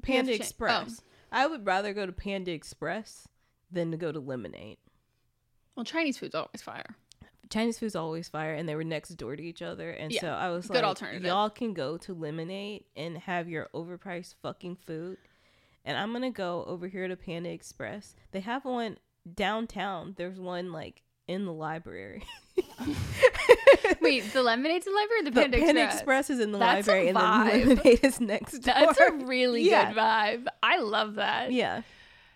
Panda 0.03 0.35
Express. 0.35 1.01
oh. 1.01 1.05
I 1.33 1.47
would 1.47 1.67
rather 1.67 1.95
go 1.95 2.05
to 2.07 2.13
Panda 2.13 2.53
Express 2.53 3.27
than 3.71 3.91
to 3.91 3.97
go 3.97 4.13
to 4.13 4.21
Lemonade. 4.21 4.79
Well, 5.75 5.85
Chinese 5.85 6.19
food's 6.19 6.35
always 6.35 6.61
fire. 6.63 6.97
Chinese 7.49 7.79
food's 7.79 7.97
always 7.97 8.29
fire, 8.29 8.55
and 8.55 8.69
they 8.69 8.75
were 8.75 8.85
next 8.85 9.11
door 9.11 9.37
to 9.37 9.43
each 9.43 9.63
other, 9.63 9.91
and 9.91 10.11
Yeah, 10.13 10.21
so 10.21 10.29
I 10.29 10.51
was 10.51 10.67
good 10.67 10.77
like, 10.77 10.85
alternative. 10.85 11.25
"Y'all 11.25 11.51
can 11.51 11.75
go 11.75 11.97
to 11.99 12.15
Lemonade 12.15 12.85
and 12.97 13.19
have 13.19 13.49
your 13.49 13.69
overpriced 13.75 14.35
fucking 14.43 14.77
food, 14.77 15.19
and 15.85 15.97
I'm 15.97 16.13
gonna 16.13 16.31
go 16.31 16.65
over 16.67 16.89
here 16.89 17.09
to 17.09 17.17
Panda 17.17 17.51
Express. 17.51 18.15
They 18.33 18.41
have 18.41 18.65
one 18.65 18.99
downtown. 19.35 20.15
There's 20.17 20.39
one 20.41 20.73
like 20.73 21.03
in 21.29 21.45
the 21.45 21.53
library. 21.53 22.25
Wait, 24.01 24.33
the 24.33 24.43
lemonade's 24.43 24.87
in 24.87 24.93
the 24.93 24.99
library 24.99 25.21
or 25.21 25.25
the 25.25 25.31
The 25.31 25.41
Panda, 25.41 25.59
Panda 25.59 25.83
Express? 25.85 25.95
Express 26.01 26.31
is 26.31 26.41
in 26.41 26.53
the 26.53 26.59
That's 26.59 26.87
library, 26.89 27.09
and 27.09 27.17
then 27.17 27.69
Lemonade 27.69 28.01
is 28.05 28.21
next 28.21 28.59
door. 28.59 28.75
That's 28.79 29.01
a 29.01 29.13
really 29.13 29.63
Yeah. 29.69 29.89
good 29.93 29.97
vibe. 29.99 30.47
I 30.63 30.79
love 30.79 31.15
that. 31.15 31.53
Yeah. 31.53 31.83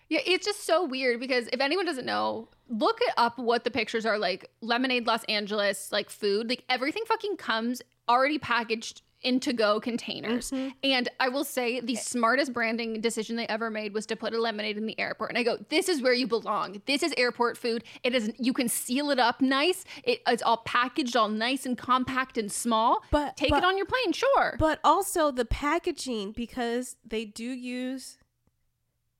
Yeah, 0.09 0.19
it's 0.25 0.45
just 0.45 0.65
so 0.65 0.85
weird 0.85 1.19
because 1.19 1.49
if 1.51 1.59
anyone 1.59 1.85
doesn't 1.85 2.05
know, 2.05 2.47
look 2.69 2.99
it 3.01 3.13
up 3.17 3.37
what 3.37 3.65
the 3.65 3.71
pictures 3.71 4.05
are 4.05 4.17
like. 4.17 4.49
Lemonade 4.61 5.05
Los 5.05 5.23
Angeles, 5.25 5.91
like 5.91 6.09
food, 6.09 6.47
like 6.49 6.63
everything 6.69 7.03
fucking 7.07 7.35
comes 7.35 7.81
already 8.07 8.39
packaged 8.39 9.01
in 9.21 9.39
to 9.39 9.53
go 9.53 9.79
containers. 9.79 10.51
Mm-hmm. 10.51 10.69
And 10.83 11.09
I 11.19 11.29
will 11.29 11.43
say 11.43 11.79
the 11.79 11.95
smartest 11.95 12.53
branding 12.53 13.01
decision 13.01 13.35
they 13.35 13.47
ever 13.47 13.69
made 13.69 13.93
was 13.93 14.05
to 14.07 14.15
put 14.15 14.33
a 14.33 14.39
lemonade 14.39 14.77
in 14.77 14.85
the 14.85 14.99
airport. 14.99 15.31
And 15.31 15.37
I 15.37 15.43
go, 15.43 15.57
this 15.69 15.89
is 15.89 16.01
where 16.01 16.13
you 16.13 16.27
belong. 16.27 16.81
This 16.85 17.01
is 17.03 17.13
airport 17.17 17.57
food. 17.57 17.83
It 18.03 18.13
is 18.13 18.31
you 18.37 18.53
can 18.53 18.69
seal 18.69 19.09
it 19.09 19.19
up 19.19 19.41
nice. 19.41 19.85
It, 20.03 20.21
it's 20.27 20.43
all 20.43 20.57
packaged 20.57 21.15
all 21.15 21.29
nice 21.29 21.65
and 21.65 21.77
compact 21.77 22.37
and 22.37 22.51
small. 22.51 23.03
But 23.11 23.35
take 23.37 23.49
but- 23.49 23.63
it 23.63 23.65
on 23.65 23.77
your 23.77 23.87
plane, 23.87 24.11
sure. 24.13 24.55
But 24.59 24.79
also 24.83 25.31
the 25.31 25.45
packaging 25.45 26.33
because 26.33 26.95
they 27.05 27.25
do 27.25 27.43
use 27.43 28.17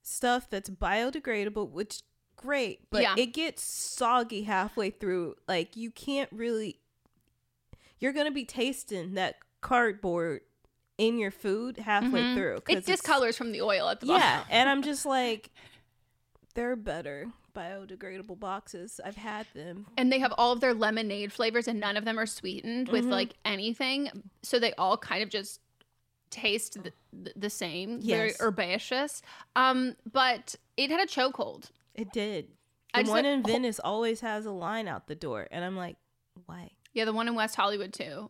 stuff 0.03 0.49
that's 0.49 0.69
biodegradable, 0.69 1.69
which 1.69 2.01
great, 2.35 2.89
but 2.91 3.01
Yeah. 3.01 3.15
it 3.17 3.33
gets 3.33 3.63
soggy 3.63 4.43
halfway 4.43 4.91
through. 4.91 5.35
Like 5.47 5.75
you 5.75 5.89
can't 5.89 6.31
really 6.31 6.79
you're 7.99 8.13
going 8.13 8.27
to 8.27 8.31
be 8.31 8.45
tasting 8.45 9.15
that 9.15 9.37
cardboard 9.61 10.41
in 10.97 11.19
your 11.19 11.31
food 11.31 11.77
halfway 11.77 12.21
Mhm. 12.21 12.35
through. 12.35 12.61
It 12.69 12.85
discolors 12.85 13.35
from 13.37 13.51
the 13.51 13.61
oil 13.61 13.87
at 13.89 13.99
the 13.99 14.07
bottom. 14.07 14.21
Yeah, 14.21 14.43
and 14.49 14.67
I'm 14.69 14.81
just 14.81 15.05
like 15.05 15.51
they're 16.55 16.75
better 16.75 17.31
biodegradable 17.55 18.39
boxes. 18.39 18.99
I've 19.03 19.15
had 19.15 19.47
them. 19.53 19.87
and 19.97 20.11
they 20.11 20.19
have 20.19 20.33
all 20.37 20.51
of 20.51 20.59
their 20.59 20.73
lemonade 20.75 21.33
flavors 21.33 21.67
and 21.67 21.79
none 21.79 21.97
of 21.97 22.05
them 22.05 22.19
are 22.19 22.25
sweetened 22.27 22.89
with 22.89 23.05
Mhm. 23.05 23.11
like 23.11 23.33
anything 23.45 24.23
so 24.43 24.59
they 24.59 24.73
all 24.73 24.95
kind 24.97 25.23
of 25.23 25.29
just 25.29 25.59
taste 26.29 26.83
the, 26.83 26.93
the, 27.35 27.49
same 27.49 27.99
very 28.01 28.27
Yes. 28.29 28.41
herbaceous 28.41 29.21
um 29.55 29.95
but 30.11 30.55
it 30.75 30.91
had 30.91 30.99
a 30.99 31.05
chokehold 31.07 31.71
It 31.95 32.11
did. 32.11 32.49
The 32.93 32.99
one 33.03 33.07
like- 33.09 33.25
in 33.25 33.43
Venice 33.43 33.79
always 33.79 34.19
has 34.21 34.45
a 34.45 34.51
line 34.51 34.87
out 34.87 35.07
the 35.07 35.15
door, 35.15 35.47
and 35.51 35.63
I'm 35.65 35.75
like, 35.77 35.97
why? 36.45 36.71
yeah 36.93 37.05
the 37.05 37.13
one 37.13 37.27
in 37.27 37.33
west 37.35 37.55
hollywood 37.55 37.93
too 37.93 38.29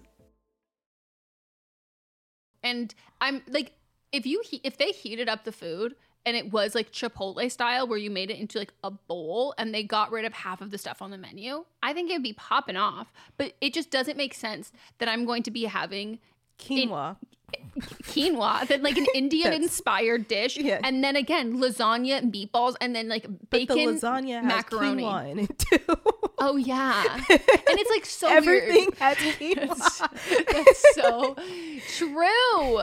And 2.63 2.93
I'm 3.19 3.41
like 3.47 3.73
if 4.11 4.25
you 4.25 4.41
he- 4.45 4.61
if 4.63 4.77
they 4.77 4.91
heated 4.91 5.29
up 5.29 5.43
the 5.43 5.51
food 5.51 5.95
and 6.25 6.35
it 6.37 6.51
was 6.51 6.75
like 6.75 6.91
Chipotle 6.91 7.49
style 7.49 7.87
where 7.87 7.97
you 7.97 8.11
made 8.11 8.29
it 8.29 8.37
into 8.37 8.59
like 8.59 8.73
a 8.83 8.91
bowl 8.91 9.53
and 9.57 9.73
they 9.73 9.83
got 9.83 10.11
rid 10.11 10.25
of 10.25 10.33
half 10.33 10.61
of 10.61 10.69
the 10.69 10.77
stuff 10.77 11.01
on 11.01 11.09
the 11.11 11.17
menu, 11.17 11.65
I 11.81 11.93
think 11.93 12.11
it'd 12.11 12.21
be 12.21 12.33
popping 12.33 12.77
off. 12.77 13.11
But 13.37 13.53
it 13.61 13.73
just 13.73 13.89
doesn't 13.89 14.17
make 14.17 14.33
sense 14.33 14.71
that 14.99 15.09
I'm 15.09 15.25
going 15.25 15.43
to 15.43 15.51
be 15.51 15.63
having 15.65 16.19
Quinoa. 16.59 17.17
Quinoa, 18.03 18.67
then 18.67 18.83
like 18.83 18.97
an 18.97 19.05
Indian 19.15 19.53
inspired 19.53 20.27
dish, 20.27 20.57
Yeah. 20.57 20.79
and 20.83 21.03
then 21.03 21.15
again 21.15 21.57
lasagna 21.57 22.21
meatballs, 22.29 22.75
and 22.81 22.95
then 22.95 23.07
like 23.07 23.25
bacon 23.49 23.77
lasagna 23.77 24.43
macaroni. 24.43 25.31
in 25.31 25.39
it 25.39 25.57
too. 25.59 25.79
Oh 26.39 26.57
yeah, 26.57 27.03
and 27.29 27.39
it's 27.49 27.89
like 27.89 28.05
so 28.05 28.27
Everything 28.29 28.85
weird. 28.85 28.97
has 28.97 29.17
quinoa. 29.39 30.51
That's 30.51 30.95
so 30.95 31.35
true. 31.97 32.79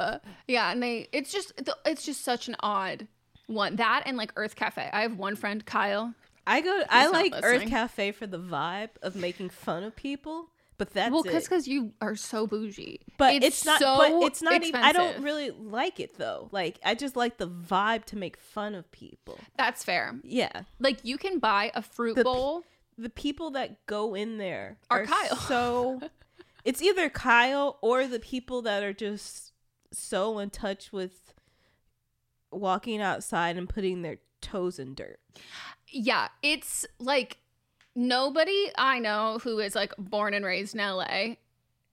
Yeah, 0.46 0.70
and 0.72 0.82
they 0.82 1.08
it's 1.12 1.32
just 1.32 1.52
it's 1.84 2.04
just 2.04 2.24
such 2.24 2.48
an 2.48 2.56
odd 2.60 3.06
one. 3.46 3.76
That 3.76 4.04
and 4.06 4.16
like 4.16 4.34
Urth 4.34 4.54
Caffé. 4.54 4.88
I 4.92 5.02
have 5.02 5.16
one 5.18 5.36
friend, 5.36 5.64
Kyle. 5.64 6.14
I 6.46 6.60
go. 6.62 6.82
I 6.88 7.08
like 7.08 7.34
Urth. 7.34 7.68
Caffé 7.68 8.14
for 8.14 8.26
the 8.26 8.38
vibe 8.38 8.90
of 9.02 9.14
making 9.16 9.50
fun 9.50 9.82
of 9.84 9.94
people, 9.94 10.48
but 10.78 10.90
that's 10.90 11.12
well, 11.12 11.22
it. 11.22 11.32
because 11.32 11.66
you 11.66 11.92
are 12.00 12.14
so 12.14 12.46
bougie. 12.46 13.00
But 13.18 13.42
it's, 13.42 13.64
not. 13.64 13.80
So 13.80 13.96
but 13.96 14.26
it's 14.26 14.40
not. 14.40 14.62
Even, 14.62 14.80
I 14.80 14.92
don't 14.92 15.22
really 15.22 15.50
like 15.50 15.98
it 15.98 16.16
though. 16.16 16.48
Like 16.52 16.78
I 16.84 16.94
just 16.94 17.16
like 17.16 17.36
the 17.36 17.48
vibe 17.48 18.04
to 18.06 18.16
make 18.16 18.36
fun 18.36 18.76
of 18.76 18.90
people. 18.92 19.38
That's 19.56 19.84
fair. 19.84 20.14
Yeah. 20.22 20.62
Like 20.78 21.00
you 21.02 21.18
can 21.18 21.40
buy 21.40 21.72
a 21.74 21.82
fruit 21.82 22.14
The 22.14 22.24
bowl. 22.24 22.64
The 22.96 23.10
people 23.10 23.50
that 23.52 23.86
go 23.86 24.14
in 24.14 24.38
there 24.38 24.78
Are 24.90 25.04
Kyle. 25.04 25.36
So 25.36 26.00
it's 26.64 26.80
either 26.80 27.08
Kyle 27.08 27.78
or 27.80 28.06
the 28.06 28.20
people 28.20 28.62
that 28.62 28.82
are 28.82 28.92
just 28.92 29.52
so 29.92 30.38
in 30.38 30.50
touch 30.50 30.92
with 30.92 31.34
walking 32.50 33.00
outside 33.00 33.56
and 33.56 33.68
putting 33.68 34.02
their 34.02 34.18
toes 34.40 34.78
in 34.78 34.94
dirt. 34.94 35.18
Yeah, 35.88 36.28
it's 36.42 36.86
like 36.98 37.38
nobody 37.98 38.70
I 38.78 38.98
know 39.00 39.38
who 39.42 39.58
is 39.58 39.74
like 39.74 39.92
born 39.98 40.32
and 40.34 40.44
raised 40.44 40.74
in 40.74 40.80
LA 40.80 41.34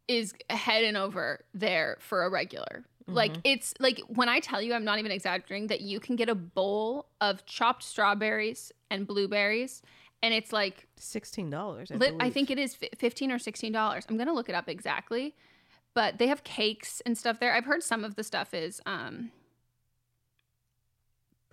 is 0.08 0.34
heading 0.50 0.96
over 0.96 1.44
there 1.54 1.98
for 2.00 2.24
a 2.26 2.30
regular. 2.30 2.86
Like 3.08 3.32
Mm-hmm. 3.34 3.42
it's 3.44 3.74
like 3.80 4.00
when 4.08 4.30
I 4.30 4.40
tell 4.40 4.62
you 4.62 4.74
I'm 4.74 4.84
not 4.86 5.00
even 5.00 5.12
exaggerating 5.12 5.68
that 5.68 5.82
you 5.82 6.00
can 6.00 6.16
get 6.16 6.30
a 6.30 6.36
bowl 6.36 7.08
of 7.22 7.46
chopped 7.46 7.84
strawberries 7.84 8.72
and 8.90 9.06
blueberries 9.08 9.82
and 10.24 10.34
it's 10.34 10.52
like 10.54 10.88
Sixteen 10.98 11.50
dollars. 11.50 11.92
I, 11.92 12.16
I 12.20 12.30
think 12.30 12.50
it 12.50 12.58
is 12.58 12.74
fi- 12.76 12.90
15 12.98 13.32
or 13.32 13.38
16 13.40 13.72
dollars. 13.72 14.06
I'm 14.10 14.16
going 14.18 14.28
to 14.28 14.34
look 14.34 14.50
it 14.50 14.56
up 14.56 14.70
exactly. 14.70 15.36
But 15.94 16.18
they 16.18 16.28
have 16.28 16.44
cakes 16.44 17.02
and 17.06 17.18
stuff 17.18 17.40
there. 17.40 17.54
I've 17.54 17.66
heard 17.66 17.82
some 17.84 18.04
of 18.04 18.16
the 18.16 18.24
stuff 18.24 18.54
is 18.54 18.82
um 18.86 19.32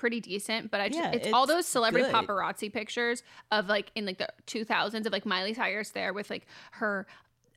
pretty 0.03 0.21
decent, 0.21 0.69
but 0.69 0.81
I 0.81 0.89
just 0.89 0.99
Yeah, 0.99 1.13
it's, 1.13 1.33
all 1.33 1.47
those 1.47 1.65
celebrity 1.65 2.11
good. 2.11 2.13
paparazzi 2.13 2.73
pictures 2.73 3.23
of 3.53 3.69
like 3.69 3.93
in 3.95 4.05
like 4.05 4.19
the 4.19 4.27
2000s 4.49 5.07
of 5.07 5.13
like 5.13 5.25
Miley 5.25 5.55
Cyrus 5.55 5.91
there 5.91 6.13
with 6.13 6.29
like 6.29 6.45
her 6.73 7.07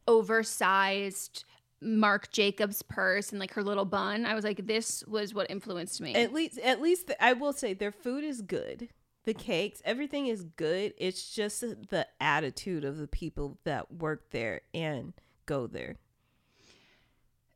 oversized 0.08 1.44
Marc 1.82 2.32
Jacobs 2.32 2.84
purse 2.84 3.32
and 3.32 3.40
like 3.40 3.52
her 3.54 3.64
little 3.64 3.84
bun. 3.84 4.28
I 4.28 4.36
was 4.36 4.44
like 4.44 4.68
this 4.68 5.04
was 5.08 5.34
what 5.34 5.50
influenced 5.50 6.00
me. 6.00 6.14
At 6.14 6.34
least, 6.34 6.60
at 6.60 6.84
least 6.84 7.12
I 7.20 7.34
will 7.34 7.52
say 7.52 7.74
their 7.74 7.92
food 7.92 8.24
is 8.24 8.44
good. 8.44 8.90
The 9.24 9.34
cakes, 9.34 9.82
everything 9.84 10.28
is 10.28 10.44
good. 10.44 10.94
It's 11.00 11.34
just 11.34 11.62
the 11.62 12.06
attitude 12.22 12.86
of 12.86 12.98
the 13.00 13.08
people 13.08 13.58
that 13.64 13.92
work 13.92 14.30
there 14.30 14.62
and 14.72 15.14
go 15.48 15.66
there. 15.66 15.96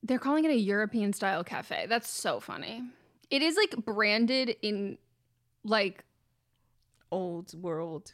They're 0.02 0.18
calling 0.18 0.46
it 0.46 0.52
a 0.52 0.58
European 0.58 1.14
style 1.14 1.44
cafe. 1.44 1.86
That's 1.88 2.10
so 2.10 2.40
funny. 2.40 2.82
It 3.30 3.42
is 3.42 3.56
like 3.56 3.76
branded 3.86 4.56
in 4.62 4.98
like 5.64 6.04
Old 7.12 7.54
world. 7.60 8.12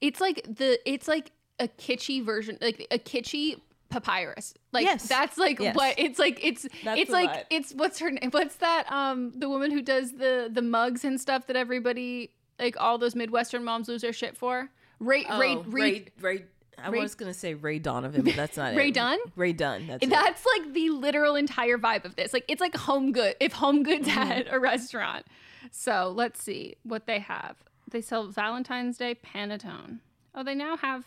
it's 0.00 0.20
like 0.20 0.42
the 0.44 0.78
it's 0.90 1.06
like 1.06 1.32
a 1.60 1.68
kitschy 1.68 2.24
version 2.24 2.56
like 2.62 2.86
a 2.90 2.98
kitschy 2.98 3.60
papyrus 3.90 4.54
like 4.72 4.84
Yes. 4.86 5.06
that's 5.08 5.36
like 5.36 5.58
Yes. 5.58 5.74
what 5.76 5.94
it's 5.98 6.18
like 6.18 6.42
it's 6.42 6.66
That's 6.84 7.00
it's 7.00 7.10
like 7.10 7.30
vibe. 7.30 7.44
it's 7.50 7.72
what's 7.74 7.98
her 7.98 8.10
name 8.10 8.30
what's 8.30 8.56
that 8.56 8.90
um 8.90 9.32
the 9.36 9.48
woman 9.50 9.70
who 9.70 9.82
does 9.82 10.12
the 10.12 10.48
the 10.52 10.62
mugs 10.62 11.04
and 11.04 11.20
stuff 11.20 11.46
that 11.48 11.56
everybody 11.56 12.30
like 12.58 12.76
all 12.80 12.96
those 12.96 13.14
midwestern 13.14 13.64
moms 13.64 13.88
lose 13.88 14.00
their 14.02 14.12
shit 14.14 14.36
for 14.36 14.70
ray 14.98 15.24
ray, 15.38 15.56
Oh, 15.56 15.62
ray, 15.68 15.82
Ray, 15.92 16.06
Ray. 16.20 16.44
I 16.82 16.88
Ray- 16.90 17.00
was 17.00 17.14
gonna 17.14 17.34
say 17.34 17.54
Ray 17.54 17.78
Donovan, 17.78 18.22
but 18.24 18.36
that's 18.36 18.56
not 18.56 18.74
Ray 18.76 18.88
it. 18.88 18.94
Dunn? 18.94 19.18
Rae 19.36 19.52
Dunn. 19.52 19.86
That's 19.86 20.04
it. 20.04 20.10
that's 20.10 20.44
like 20.56 20.72
the 20.72 20.90
literal 20.90 21.34
entire 21.36 21.78
vibe 21.78 22.04
of 22.04 22.16
this 22.16 22.32
like 22.32 22.44
it's 22.48 22.60
like 22.60 22.76
home 22.76 23.12
good 23.12 23.34
if 23.40 23.52
home 23.52 23.82
goods 23.82 24.06
Mm-hmm. 24.08 24.18
had 24.28 24.48
a 24.50 24.58
restaurant 24.60 25.26
so 25.70 26.12
let's 26.14 26.42
see 26.42 26.76
what 26.84 27.06
they 27.06 27.18
have 27.18 27.56
they 27.90 28.00
sell 28.00 28.26
valentine's 28.28 28.96
day 28.98 29.14
panettone 29.14 29.98
oh 30.34 30.42
they 30.44 30.54
now 30.54 30.76
have 30.76 31.04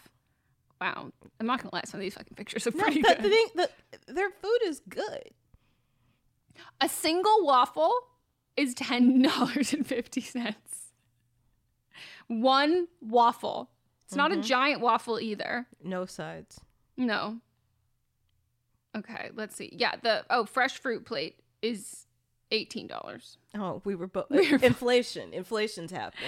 wow 0.81 1.11
i'm 1.39 1.45
not 1.47 1.59
gonna 1.61 1.73
lie 1.73 1.81
some 1.85 1.99
of 1.99 2.03
these 2.03 2.15
fucking 2.15 2.35
pictures 2.35 2.67
are 2.67 2.71
No, 2.71 2.83
pretty 2.83 3.01
the, 3.01 3.07
good 3.07 3.17
the 3.23 3.29
thing, 3.29 3.45
the, 3.55 3.69
their 4.13 4.29
food 4.29 4.59
is 4.65 4.81
good. 4.89 5.29
A 6.81 6.89
single 6.89 7.45
waffle 7.45 7.93
is 8.57 8.73
ten 8.73 9.21
dollars 9.21 9.73
and 9.73 9.85
fifty 9.87 10.21
cents. 10.21 10.91
One 12.27 12.87
waffle. 13.01 13.69
It's 14.11 14.17
not 14.17 14.31
a 14.31 14.35
Mm-hmm. 14.35 14.41
giant 14.43 14.81
waffle 14.81 15.21
either. 15.21 15.67
No 15.81 16.05
sides. 16.05 16.59
No. 16.97 17.37
Okay, 18.97 19.29
let's 19.35 19.55
see. 19.55 19.69
Yeah, 19.71 19.95
the 20.03 20.25
oh 20.29 20.43
fresh 20.45 20.77
fruit 20.77 21.05
plate 21.05 21.39
is 21.61 22.07
eighteen 22.51 22.87
dollars. 22.87 23.37
Oh, 23.55 23.81
we 23.85 23.95
were 23.95 24.07
both 24.07 24.29
inflation. 24.31 25.33
Inflation's 25.33 25.91
happening. 25.91 26.27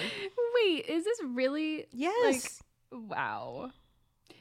Wait, 0.54 0.86
is 0.88 1.04
this 1.04 1.18
really? 1.26 1.86
Yes. 1.92 2.62
Like, 2.90 3.02
wow. 3.10 3.70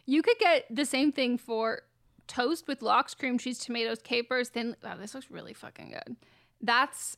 You 0.05 0.21
could 0.21 0.37
get 0.39 0.65
the 0.73 0.85
same 0.85 1.11
thing 1.11 1.37
for 1.37 1.81
toast 2.27 2.65
with 2.67 2.81
lox, 2.81 3.13
cream 3.13 3.37
cheese, 3.37 3.57
tomatoes, 3.57 3.99
capers. 4.01 4.51
Then 4.51 4.77
wow, 4.81 4.95
this 4.97 5.13
looks 5.13 5.29
really 5.29 5.53
fucking 5.53 5.89
good. 5.89 6.15
That's 6.61 7.17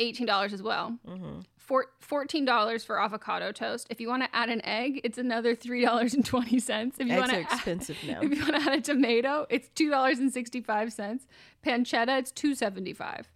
eighteen 0.00 0.26
dollars 0.26 0.52
as 0.52 0.62
well. 0.62 0.98
Mm-hmm. 1.08 1.40
For 1.56 1.86
fourteen 2.00 2.44
dollars 2.44 2.84
for 2.84 3.00
avocado 3.00 3.52
toast. 3.52 3.86
If 3.90 4.00
you 4.00 4.08
want 4.08 4.22
to 4.22 4.28
add 4.36 4.48
an 4.50 4.64
egg, 4.64 5.00
it's 5.04 5.16
another 5.18 5.54
three 5.54 5.84
dollars 5.84 6.12
and 6.14 6.24
twenty 6.24 6.58
cents. 6.58 6.96
If 6.98 7.06
you 7.06 7.12
Eggs 7.14 7.20
want 7.20 7.32
are 7.32 7.36
to 7.36 7.40
expensive 7.40 7.96
now. 8.06 8.20
If 8.20 8.30
you 8.36 8.42
want 8.42 8.56
to 8.62 8.70
add 8.70 8.78
a 8.78 8.80
tomato, 8.80 9.46
it's 9.48 9.68
two 9.70 9.90
dollars 9.90 10.18
and 10.18 10.32
sixty 10.32 10.60
five 10.60 10.92
cents. 10.92 11.26
Pancetta, 11.64 12.18
it's 12.18 12.30
two 12.30 12.54
seventy 12.54 12.92
five. 12.92 13.30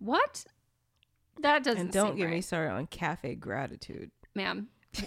What? 0.00 0.44
That 1.40 1.62
doesn't. 1.62 1.80
And 1.80 1.92
don't 1.92 2.16
get 2.16 2.26
me 2.28 2.34
right 2.34 2.44
started 2.44 2.72
on 2.72 2.86
cafe 2.88 3.34
gratitude. 3.36 4.10
ma'am 4.34 4.68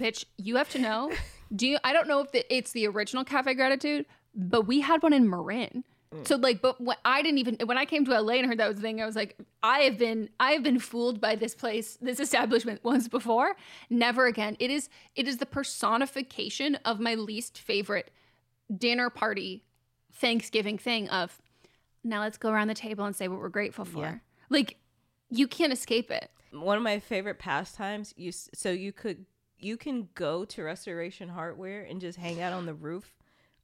bitch 0.00 0.24
you 0.38 0.56
have 0.56 0.68
to 0.70 0.78
know 0.78 1.10
do 1.54 1.66
you 1.66 1.76
i 1.84 1.92
don't 1.92 2.06
know 2.06 2.20
if 2.20 2.30
the, 2.32 2.54
it's 2.54 2.70
the 2.72 2.86
original 2.86 3.24
cafe 3.24 3.52
gratitude 3.52 4.06
but 4.34 4.62
we 4.62 4.80
had 4.80 5.02
one 5.02 5.12
in 5.12 5.28
marin 5.28 5.82
So 6.24 6.36
like, 6.36 6.62
but 6.62 6.80
when 6.80 6.96
I 7.04 7.22
didn't 7.22 7.38
even 7.38 7.56
when 7.64 7.78
I 7.78 7.84
came 7.84 8.04
to 8.04 8.20
LA 8.20 8.34
and 8.34 8.46
heard 8.46 8.58
that 8.58 8.68
was 8.68 8.76
the 8.76 8.82
thing, 8.82 9.02
I 9.02 9.06
was 9.06 9.16
like, 9.16 9.36
I 9.62 9.80
have 9.80 9.98
been 9.98 10.30
I 10.38 10.52
have 10.52 10.62
been 10.62 10.78
fooled 10.78 11.20
by 11.20 11.34
this 11.34 11.54
place, 11.54 11.98
this 12.00 12.20
establishment 12.20 12.80
once 12.84 13.08
before. 13.08 13.56
Never 13.90 14.26
again. 14.26 14.56
It 14.58 14.70
is 14.70 14.88
it 15.16 15.26
is 15.26 15.38
the 15.38 15.46
personification 15.46 16.76
of 16.84 17.00
my 17.00 17.14
least 17.14 17.58
favorite 17.58 18.10
dinner 18.74 19.10
party 19.10 19.64
Thanksgiving 20.12 20.78
thing 20.78 21.08
of 21.08 21.40
now 22.04 22.20
let's 22.20 22.38
go 22.38 22.50
around 22.50 22.68
the 22.68 22.74
table 22.74 23.04
and 23.04 23.16
say 23.16 23.28
what 23.28 23.40
we're 23.40 23.48
grateful 23.48 23.84
for. 23.84 24.00
Yeah. 24.00 24.18
Like 24.50 24.76
you 25.30 25.48
can't 25.48 25.72
escape 25.72 26.10
it. 26.10 26.30
One 26.52 26.76
of 26.76 26.82
my 26.84 27.00
favorite 27.00 27.38
pastimes. 27.38 28.14
You 28.16 28.30
so 28.32 28.70
you 28.70 28.92
could 28.92 29.26
you 29.58 29.76
can 29.76 30.08
go 30.14 30.44
to 30.44 30.62
Restoration 30.62 31.28
Hardware 31.28 31.82
and 31.82 32.00
just 32.00 32.18
hang 32.18 32.40
out 32.40 32.52
on 32.52 32.66
the 32.66 32.74
roof 32.74 33.14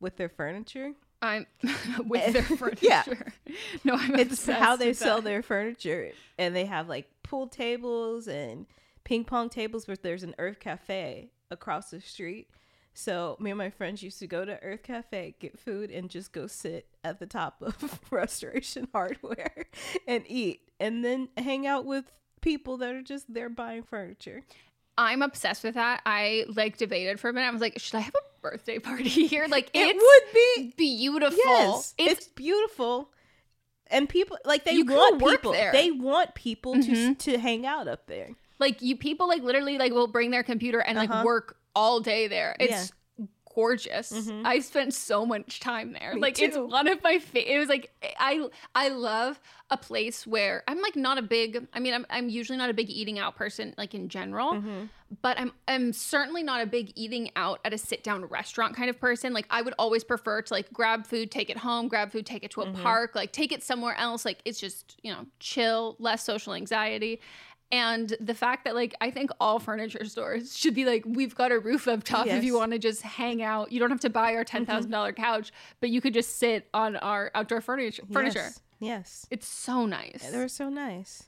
with 0.00 0.16
their 0.16 0.28
furniture. 0.28 0.92
I'm 1.22 1.46
with 2.06 2.32
their 2.32 2.42
furniture. 2.58 2.78
Yeah. 2.86 3.04
No, 3.84 3.94
I'm 3.94 4.14
it's 4.16 4.46
how 4.46 4.76
they 4.76 4.92
sell 4.92 5.16
that. 5.16 5.24
their 5.24 5.42
furniture, 5.42 6.12
and 6.38 6.54
they 6.54 6.66
have 6.66 6.88
like 6.88 7.08
pool 7.22 7.48
tables 7.48 8.28
and 8.28 8.66
ping 9.04 9.24
pong 9.24 9.48
tables. 9.48 9.86
But 9.86 10.02
there's 10.02 10.22
an 10.22 10.34
Urth 10.38 10.60
Caffé 10.60 11.28
across 11.50 11.90
the 11.90 12.00
street. 12.00 12.48
So 12.94 13.36
me 13.40 13.50
and 13.50 13.58
my 13.58 13.70
friends 13.70 14.02
used 14.02 14.18
to 14.20 14.26
go 14.26 14.44
to 14.44 14.56
Urth 14.64 14.82
Caffé, 14.82 15.34
get 15.38 15.58
food, 15.58 15.90
and 15.90 16.08
just 16.10 16.32
go 16.32 16.46
sit 16.46 16.86
at 17.04 17.18
the 17.18 17.26
top 17.26 17.62
of 17.62 18.00
Restoration 18.10 18.88
Hardware 18.92 19.66
and 20.06 20.24
eat, 20.28 20.70
and 20.78 21.04
then 21.04 21.28
hang 21.36 21.66
out 21.66 21.84
with 21.84 22.04
people 22.40 22.76
that 22.78 22.94
are 22.94 23.02
just 23.02 23.32
there 23.32 23.48
buying 23.48 23.82
furniture. 23.82 24.42
I'm 25.02 25.22
obsessed 25.22 25.64
with 25.64 25.74
that. 25.74 26.02
I 26.06 26.44
like 26.54 26.76
debated 26.76 27.18
for 27.18 27.28
a 27.30 27.32
minute. 27.32 27.48
I 27.48 27.50
was 27.50 27.60
like, 27.60 27.78
should 27.80 27.96
I 27.96 28.00
have 28.00 28.14
a 28.14 28.40
birthday 28.42 28.78
party 28.78 29.08
here? 29.08 29.46
Like 29.48 29.70
It 29.74 29.96
would 29.96 30.34
be 30.34 30.74
beautiful. 30.76 31.38
Yes, 31.44 31.94
It's, 31.98 32.18
it's, 32.20 32.28
beautiful, 32.28 33.10
and 33.88 34.08
people 34.08 34.38
like 34.44 34.64
they 34.64 34.82
want 34.82 35.18
people. 35.22 35.52
there. 35.52 35.72
They 35.72 35.90
want 35.90 36.34
people 36.34 36.74
to 36.74 36.80
Mhm. 36.90 37.18
to 37.20 37.38
hang 37.38 37.66
out 37.66 37.88
up 37.88 38.06
there. 38.06 38.30
like 38.58 38.82
you 38.82 38.94
people 38.96 39.26
like 39.26 39.42
literally 39.42 39.78
like 39.78 39.92
will 39.92 40.06
bring 40.06 40.30
their 40.30 40.42
computer 40.42 40.80
and 40.80 40.96
like 40.98 41.08
Uh-huh. 41.10 41.24
work 41.24 41.56
all 41.74 42.00
day 42.00 42.28
there. 42.28 42.54
It's 42.60 42.70
Yeah. 42.70 42.84
Gorgeous. 43.54 44.12
Mhm. 44.12 44.42
I've 44.44 44.64
spent 44.64 44.94
so 44.94 45.26
much 45.26 45.60
time 45.60 45.92
there. 45.92 46.14
Me 46.14 46.20
like 46.20 46.38
it's 46.40 46.56
one 46.56 46.88
of 46.88 47.02
my 47.02 47.18
favorite. 47.18 47.52
it 47.52 47.58
was 47.58 47.68
like 47.68 47.90
I 48.18 48.48
I 48.74 48.88
love 48.88 49.40
a 49.72 49.76
place 49.76 50.26
where 50.26 50.62
I'm 50.66 50.80
like 50.82 50.96
not 50.96 51.18
a 51.18 51.22
big 51.22 51.66
I 51.72 51.80
mean 51.80 51.94
I'm 51.94 52.06
I'm 52.10 52.28
usually 52.28 52.58
not 52.58 52.70
a 52.70 52.74
big 52.74 52.90
eating 52.90 53.18
out 53.18 53.36
person 53.36 53.74
like 53.78 53.94
in 53.94 54.08
general. 54.08 54.54
Mm-hmm. 54.54 54.84
But 55.22 55.38
I'm 55.40 55.52
I'm 55.66 55.92
certainly 55.92 56.42
not 56.44 56.60
a 56.60 56.66
big 56.66 56.92
eating 56.94 57.30
out 57.34 57.58
at 57.64 57.72
a 57.72 57.78
sit 57.78 58.04
down 58.04 58.24
restaurant 58.26 58.76
kind 58.76 58.88
of 58.88 58.98
person. 59.00 59.32
Like 59.32 59.46
I 59.50 59.62
would 59.62 59.74
always 59.78 60.04
prefer 60.04 60.42
to 60.42 60.54
like 60.54 60.72
grab 60.72 61.06
food, 61.06 61.30
take 61.32 61.50
it 61.50 61.56
home, 61.58 61.88
grab 61.88 62.12
food, 62.12 62.26
take 62.26 62.44
it 62.44 62.52
to 62.52 62.62
a 62.62 62.66
Mhm. 62.66 62.80
park, 62.82 63.14
like 63.16 63.32
take 63.32 63.50
it 63.52 63.62
somewhere 63.64 63.96
else. 63.96 64.24
Like 64.24 64.38
it's 64.44 64.60
just, 64.60 64.96
you 65.02 65.12
know, 65.12 65.26
chill, 65.40 65.96
less 65.98 66.22
social 66.24 66.54
anxiety. 66.54 67.20
And 67.72 68.16
the 68.20 68.34
fact 68.34 68.64
that 68.64 68.74
like 68.74 68.94
I 69.00 69.10
think 69.10 69.30
all 69.40 69.58
furniture 69.58 70.04
stores 70.04 70.56
should 70.56 70.74
be 70.74 70.84
like, 70.84 71.04
we've 71.06 71.34
got 71.34 71.52
a 71.52 71.58
roof 71.58 71.86
up 71.86 72.02
top 72.02 72.26
if 72.26 72.42
you 72.42 72.56
want 72.56 72.72
to 72.72 72.78
just 72.78 73.02
hang 73.02 73.42
out. 73.42 73.70
You 73.70 73.78
don't 73.78 73.90
have 73.90 74.00
to 74.00 74.10
buy 74.10 74.34
our 74.34 74.44
$10,000 74.44 75.16
couch, 75.16 75.52
but 75.80 75.90
you 75.90 76.00
could 76.00 76.14
just 76.14 76.38
sit 76.38 76.68
on 76.74 76.96
our 76.96 77.30
outdoor 77.34 77.60
furniture 77.60 78.02
furniture. 78.10 78.40
Yes. 78.40 78.60
yes. 78.80 79.26
It's 79.30 79.46
so 79.46 79.86
nice. 79.86 80.28
They're 80.30 80.48
so 80.48 80.68
nice. 80.68 81.24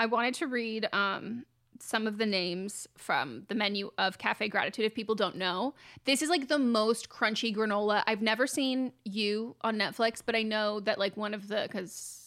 I 0.00 0.06
wanted 0.06 0.34
to 0.34 0.46
read 0.46 0.88
um, 0.92 1.44
some 1.80 2.06
of 2.06 2.18
the 2.18 2.26
names 2.26 2.86
from 2.96 3.44
the 3.48 3.54
menu 3.54 3.90
of 3.98 4.18
Cafe 4.18 4.48
Gratitude 4.48 4.84
if 4.84 4.94
people 4.94 5.14
don't 5.14 5.36
know. 5.36 5.74
This 6.04 6.22
is 6.22 6.28
like 6.28 6.48
the 6.48 6.58
most 6.58 7.08
crunchy 7.08 7.54
granola. 7.54 8.02
I've 8.06 8.22
never 8.22 8.46
seen 8.46 8.92
you 9.04 9.56
on 9.62 9.76
Netflix, 9.76 10.22
but 10.24 10.34
I 10.34 10.42
know 10.42 10.80
that 10.80 10.98
like 10.98 11.16
one 11.16 11.34
of 11.34 11.48
the 11.48 11.62
because 11.70 12.17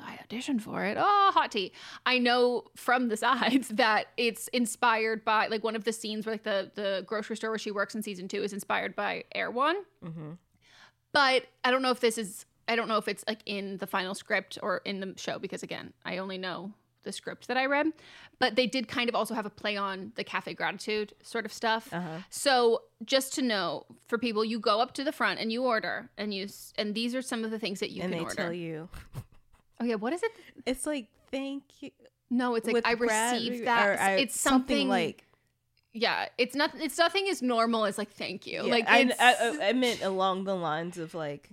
I 0.00 0.18
auditioned 0.28 0.60
for 0.62 0.84
it. 0.84 0.96
Oh, 0.98 1.30
hot 1.34 1.50
tea. 1.52 1.72
I 2.06 2.18
know 2.18 2.64
from 2.76 3.08
the 3.08 3.16
sides 3.26 3.68
that 3.68 4.06
it's 4.16 4.48
inspired 4.48 5.24
by 5.24 5.48
like 5.48 5.64
one 5.64 5.74
of 5.76 5.84
the 5.84 5.92
scenes 5.92 6.24
where 6.26 6.34
like 6.34 6.44
the 6.44 6.70
the 6.74 7.04
grocery 7.06 7.36
store 7.36 7.50
where 7.50 7.58
she 7.58 7.70
works 7.70 7.94
in 7.94 8.02
season 8.02 8.28
two 8.28 8.42
is 8.42 8.52
inspired 8.52 8.94
by 8.96 9.24
Erewhon 9.34 9.76
Mm-hmm. 10.04 10.30
but 11.12 11.46
I 11.64 11.70
don't 11.70 11.82
know 11.82 11.90
if 11.90 12.00
this 12.00 12.18
is 12.18 12.46
I 12.68 12.76
don't 12.76 12.88
know 12.88 12.98
if 12.98 13.08
it's 13.08 13.24
like 13.26 13.40
in 13.46 13.78
the 13.78 13.86
final 13.86 14.14
script 14.14 14.58
or 14.62 14.82
in 14.84 15.00
the 15.00 15.14
show 15.16 15.38
because 15.38 15.62
again, 15.62 15.92
I 16.04 16.18
only 16.18 16.36
know 16.38 16.72
the 17.04 17.12
script 17.12 17.48
that 17.48 17.56
I 17.56 17.64
read. 17.66 17.86
But 18.38 18.56
they 18.56 18.66
did 18.66 18.88
kind 18.88 19.08
of 19.08 19.14
also 19.14 19.32
have 19.34 19.46
a 19.46 19.50
play 19.50 19.76
on 19.78 20.12
the 20.16 20.24
cafe 20.24 20.52
gratitude 20.52 21.14
sort 21.22 21.46
of 21.46 21.52
stuff. 21.52 21.88
Uh-huh. 21.92 22.18
So 22.28 22.82
just 23.04 23.32
to 23.36 23.42
know 23.42 23.86
for 24.06 24.18
people, 24.18 24.44
you 24.44 24.60
go 24.60 24.80
up 24.80 24.92
to 24.94 25.04
the 25.04 25.12
front 25.12 25.40
and 25.40 25.50
you 25.50 25.62
order 25.64 26.10
and 26.18 26.34
you 26.34 26.44
s- 26.44 26.72
and 26.76 26.94
these 26.94 27.14
are 27.14 27.22
some 27.22 27.42
of 27.44 27.50
the 27.50 27.58
things 27.58 27.80
that 27.80 27.90
you 27.90 28.02
and 28.02 28.12
can 28.12 28.18
they 28.18 28.24
order. 28.24 28.34
tell 28.34 28.52
you. 28.52 28.88
Oh 29.80 29.84
yeah, 29.84 29.94
what 29.96 30.12
is 30.12 30.22
it? 30.22 30.32
It's 30.66 30.86
like 30.86 31.06
thank 31.30 31.62
you. 31.80 31.90
No, 32.30 32.54
it's 32.56 32.66
like 32.66 32.86
I 32.86 32.94
Brad- 32.94 33.34
received 33.34 33.66
that. 33.66 34.00
I- 34.00 34.16
it's 34.16 34.38
something, 34.38 34.88
like 34.88 35.24
yeah, 35.92 36.26
it's 36.36 36.54
not. 36.54 36.72
It's 36.80 36.98
nothing 36.98 37.26
as 37.30 37.40
normal 37.42 37.84
as 37.86 37.96
like 37.98 38.10
thank 38.10 38.46
you. 38.46 38.64
yeah, 38.64 38.70
like 38.70 38.84
I, 38.88 39.10
I, 39.18 39.68
I 39.68 39.72
meant 39.72 40.02
along 40.02 40.44
the 40.44 40.54
lines 40.54 40.98
of 40.98 41.14
like 41.14 41.50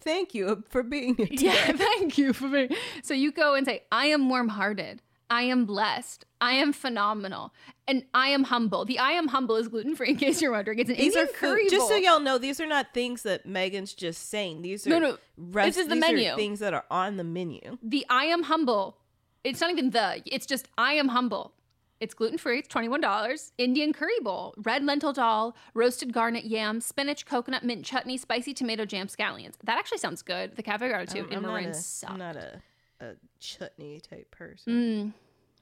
thank 0.00 0.34
you 0.34 0.64
for 0.68 0.82
being 0.82 1.14
here 1.14 1.26
today. 1.26 1.44
Yeah, 1.46 1.72
thank 1.72 2.18
you 2.18 2.32
for 2.32 2.48
being. 2.48 2.70
So 3.02 3.14
you 3.14 3.30
go 3.32 3.54
and 3.54 3.66
say, 3.66 3.84
I 3.92 4.06
am 4.06 4.28
warm 4.28 4.48
hearted. 4.48 5.02
I 5.28 5.42
am 5.42 5.64
blessed. 5.64 6.24
I 6.40 6.54
am 6.54 6.72
phenomenal. 6.72 7.52
And 7.90 8.04
I 8.14 8.28
am 8.28 8.44
humble. 8.44 8.84
The 8.84 9.00
I 9.00 9.12
am 9.12 9.26
humble 9.26 9.56
is 9.56 9.66
gluten 9.66 9.96
free, 9.96 10.10
in 10.10 10.16
case 10.16 10.40
you're 10.40 10.52
wondering. 10.52 10.78
It's 10.78 10.90
an 10.90 10.94
These 10.94 11.16
Indian 11.16 11.26
are 11.26 11.36
curry 11.36 11.64
food. 11.64 11.70
Just 11.70 11.88
so 11.88 11.96
y'all 11.96 12.20
know, 12.20 12.38
these 12.38 12.60
are 12.60 12.66
not 12.66 12.94
things 12.94 13.24
that 13.24 13.46
Megan's 13.46 13.94
just 13.94 14.30
saying. 14.30 14.62
These 14.62 14.86
are 14.86 14.90
No, 14.90 14.98
no, 15.00 15.18
rest- 15.36 15.76
this 15.76 15.76
is 15.78 15.88
the 15.88 15.96
these 15.96 16.04
are 16.04 16.12
menu. 16.12 16.36
things 16.36 16.60
that 16.60 16.72
are 16.72 16.84
on 16.88 17.16
the 17.16 17.24
menu. 17.24 17.78
The 17.82 18.06
I 18.08 18.26
am 18.26 18.44
humble. 18.44 18.96
It's 19.42 19.60
not 19.60 19.72
even 19.72 19.90
the, 19.90 20.22
it's 20.24 20.46
just 20.46 20.68
I 20.78 20.92
am 20.92 21.08
humble. 21.08 21.52
It's 21.98 22.14
gluten 22.14 22.38
free. 22.38 22.60
It's 22.60 22.68
$21. 22.68 23.50
Indian 23.58 23.92
curry 23.92 24.12
bowl, 24.22 24.54
red 24.58 24.84
lentil 24.84 25.12
dal, 25.12 25.56
roasted 25.74 26.12
garnet 26.12 26.44
yam, 26.44 26.80
spinach, 26.80 27.26
coconut, 27.26 27.64
mint 27.64 27.84
chutney, 27.84 28.16
spicy 28.16 28.54
tomato 28.54 28.84
jam, 28.84 29.08
scallions. 29.08 29.54
That 29.64 29.78
actually 29.78 29.98
sounds 29.98 30.22
good. 30.22 30.54
The 30.54 30.62
cafe 30.62 30.88
gratitude 30.88 31.26
I'm, 31.26 31.38
in 31.38 31.42
Marin 31.42 31.74
sucked. 31.74 32.12
I'm 32.12 32.18
not 32.20 32.36
a, 32.36 32.62
a 33.00 33.14
chutney 33.40 34.00
type 34.00 34.30
person. 34.30 34.72
Mm. 34.72 35.12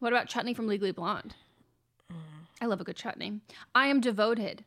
What 0.00 0.12
about 0.12 0.28
chutney 0.28 0.52
from 0.52 0.66
Legally 0.68 0.92
Blonde? 0.92 1.34
Mm. 2.60 2.64
I 2.64 2.66
love 2.66 2.80
a 2.80 2.84
good 2.84 2.96
chutney. 2.96 3.40
I 3.74 3.88
am 3.88 4.00
devoted. 4.00 4.64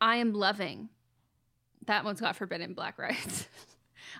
I 0.00 0.16
am 0.16 0.32
loving. 0.32 0.88
That 1.86 2.04
one's 2.04 2.20
got 2.20 2.36
forbidden 2.36 2.74
black 2.74 2.98
rice. 2.98 3.46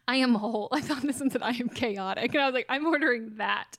I 0.09 0.17
am 0.17 0.35
whole. 0.35 0.69
I 0.73 0.81
thought 0.81 1.03
this 1.03 1.21
one 1.21 1.31
said 1.31 1.43
I 1.43 1.51
am 1.51 1.69
chaotic. 1.69 2.35
And 2.35 2.43
I 2.43 2.47
was 2.47 2.55
like, 2.55 2.67
I'm 2.69 2.87
ordering 2.87 3.37
that. 3.37 3.77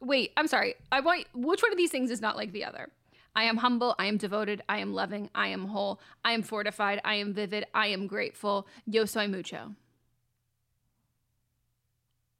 Wait, 0.00 0.32
I'm 0.36 0.46
sorry. 0.46 0.74
I 0.92 1.00
want 1.00 1.26
which 1.34 1.62
one 1.62 1.72
of 1.72 1.78
these 1.78 1.90
things 1.90 2.10
is 2.10 2.20
not 2.20 2.36
like 2.36 2.52
the 2.52 2.64
other? 2.64 2.90
I 3.34 3.44
am 3.44 3.58
humble, 3.58 3.94
I 3.98 4.06
am 4.06 4.16
devoted, 4.16 4.62
I 4.66 4.78
am 4.78 4.94
loving, 4.94 5.28
I 5.34 5.48
am 5.48 5.66
whole, 5.66 6.00
I 6.24 6.32
am 6.32 6.42
fortified, 6.42 7.02
I 7.04 7.16
am 7.16 7.34
vivid, 7.34 7.66
I 7.74 7.88
am 7.88 8.06
grateful. 8.06 8.66
Yo 8.86 9.04
soy 9.04 9.28
mucho. 9.28 9.74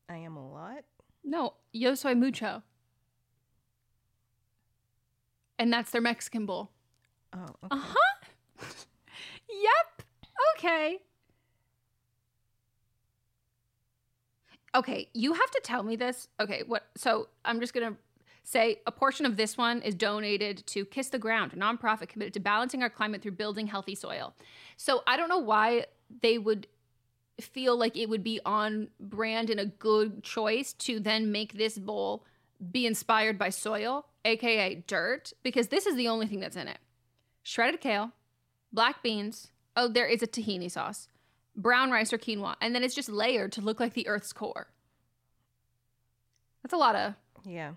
I 0.09 0.17
am 0.17 0.37
a 0.37 0.53
lot. 0.53 0.85
No, 1.23 1.55
yo 1.73 1.95
soy 1.95 2.15
mucho. 2.15 2.63
And 5.59 5.73
that's 5.73 5.91
their 5.91 6.01
Mexican 6.01 6.47
bowl. 6.47 6.71
Oh, 7.33 7.39
okay. 7.43 7.69
Uh 7.71 7.77
huh. 7.77 8.27
yep. 9.49 10.03
Okay. 10.57 10.99
Okay, 14.75 15.09
you 15.15 15.33
have 15.33 15.51
to 15.53 15.61
tell 15.65 15.83
me 15.83 15.97
this. 15.97 16.29
Okay, 16.39 16.63
what? 16.67 16.87
So 16.97 17.29
I'm 17.45 17.61
just 17.61 17.73
gonna 17.73 17.97
say 18.45 18.81
a 18.87 18.93
portion 18.93 19.25
of 19.25 19.37
this 19.37 19.57
one 19.57 19.81
is 19.83 19.95
donated 19.95 20.67
to 20.67 20.85
Kiss 20.85 21.09
the 21.09 21.19
Ground, 21.19 21.53
a 21.55 21.57
nonprofit 21.57 22.09
committed 22.09 22.35
to 22.35 22.41
balancing 22.41 22.83
our 22.83 22.91
climate 22.91 23.23
through 23.23 23.33
building 23.33 23.67
healthy 23.67 23.95
soil. 23.95 24.35
So 24.77 25.03
I 25.07 25.17
don't 25.17 25.29
know 25.29 25.39
why 25.39 25.87
they 26.21 26.37
would 26.37 26.67
feel 27.41 27.77
like 27.77 27.97
it 27.97 28.09
would 28.09 28.23
be 28.23 28.41
on 28.45 28.89
brand 29.01 29.51
and 29.51 29.61
a 29.61 29.67
good 29.67 30.23
choice 30.23 30.73
to 30.75 31.01
then 31.01 31.33
make 31.33 31.55
this 31.55 31.79
bowl 31.79 32.25
be 32.73 32.87
inspired 32.87 33.39
by 33.39 33.51
soil, 33.51 34.07
aka 34.25 34.85
dirt, 34.87 35.33
because 35.43 35.69
this 35.69 35.87
is 35.87 35.97
the 35.97 36.09
only 36.09 36.27
thing 36.27 36.41
that's 36.41 36.57
in 36.57 36.69
it 36.69 36.79
shredded 37.43 37.81
kale, 37.81 38.11
black 38.73 39.03
beans. 39.03 39.49
Oh, 39.77 39.89
there 39.89 40.07
is 40.07 40.23
a 40.23 40.27
tahini 40.27 40.71
sauce, 40.71 41.09
brown 41.55 41.91
rice 41.91 42.13
or 42.13 42.19
quinoa, 42.19 42.57
and 42.61 42.75
then 42.75 42.83
it's 42.83 42.95
just 42.95 43.09
layered 43.09 43.53
to 43.53 43.61
look 43.61 43.79
like 43.79 43.95
the 43.95 44.09
Earth's 44.09 44.33
core. 44.33 44.69
That's 46.63 46.73
a 46.73 46.79
lot 46.79 46.97
of. 46.97 47.15
Yeah. 47.45 47.73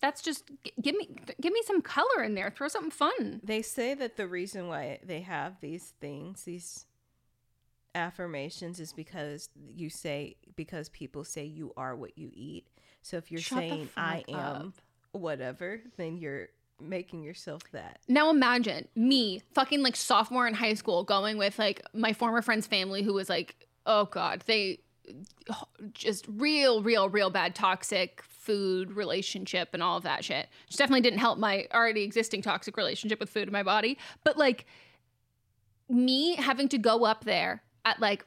That's 0.00 0.22
just 0.22 0.44
g- 0.64 0.72
give 0.80 0.96
me 0.96 1.10
give 1.40 1.52
me 1.52 1.62
some 1.64 1.82
color 1.82 2.22
in 2.22 2.34
there. 2.34 2.50
Throw 2.50 2.68
something 2.68 2.90
fun. 2.90 3.40
They 3.44 3.60
say 3.60 3.94
that 3.94 4.16
the 4.16 4.26
reason 4.26 4.66
why 4.66 4.98
they 5.04 5.20
have 5.20 5.60
these 5.60 5.92
things, 6.00 6.44
these 6.44 6.86
affirmations, 7.94 8.80
is 8.80 8.92
because 8.92 9.48
you 9.54 9.90
say 9.90 10.36
because 10.56 10.88
people 10.88 11.24
say 11.24 11.44
you 11.44 11.72
are 11.76 11.94
what 11.94 12.16
you 12.16 12.30
eat. 12.32 12.66
So 13.02 13.16
if 13.16 13.30
you're 13.30 13.40
Shut 13.40 13.58
saying 13.58 13.88
I 13.96 14.24
am 14.28 14.34
up. 14.36 14.72
whatever, 15.12 15.80
then 15.96 16.16
you're 16.16 16.48
making 16.80 17.22
yourself 17.22 17.62
that. 17.72 18.00
Now 18.08 18.30
imagine 18.30 18.88
me, 18.94 19.42
fucking 19.54 19.82
like 19.82 19.96
sophomore 19.96 20.46
in 20.46 20.54
high 20.54 20.74
school, 20.74 21.04
going 21.04 21.38
with 21.38 21.58
like 21.58 21.82
my 21.92 22.12
former 22.12 22.42
friend's 22.42 22.66
family 22.66 23.02
who 23.02 23.14
was 23.14 23.28
like, 23.28 23.66
oh 23.86 24.06
god, 24.06 24.42
they 24.46 24.80
just 25.92 26.26
real, 26.28 26.82
real, 26.82 27.08
real 27.08 27.30
bad 27.30 27.54
toxic 27.54 28.22
food 28.22 28.92
relationship 28.92 29.70
and 29.72 29.82
all 29.82 29.96
of 29.96 30.04
that 30.04 30.24
shit. 30.24 30.48
Which 30.66 30.76
definitely 30.76 31.00
didn't 31.02 31.18
help 31.18 31.38
my 31.38 31.66
already 31.72 32.02
existing 32.02 32.42
toxic 32.42 32.76
relationship 32.76 33.20
with 33.20 33.30
food 33.30 33.48
in 33.48 33.52
my 33.52 33.62
body. 33.62 33.98
But 34.24 34.36
like 34.36 34.66
me 35.88 36.36
having 36.36 36.68
to 36.68 36.78
go 36.78 37.04
up 37.04 37.24
there 37.24 37.62
at 37.84 38.00
like 38.00 38.24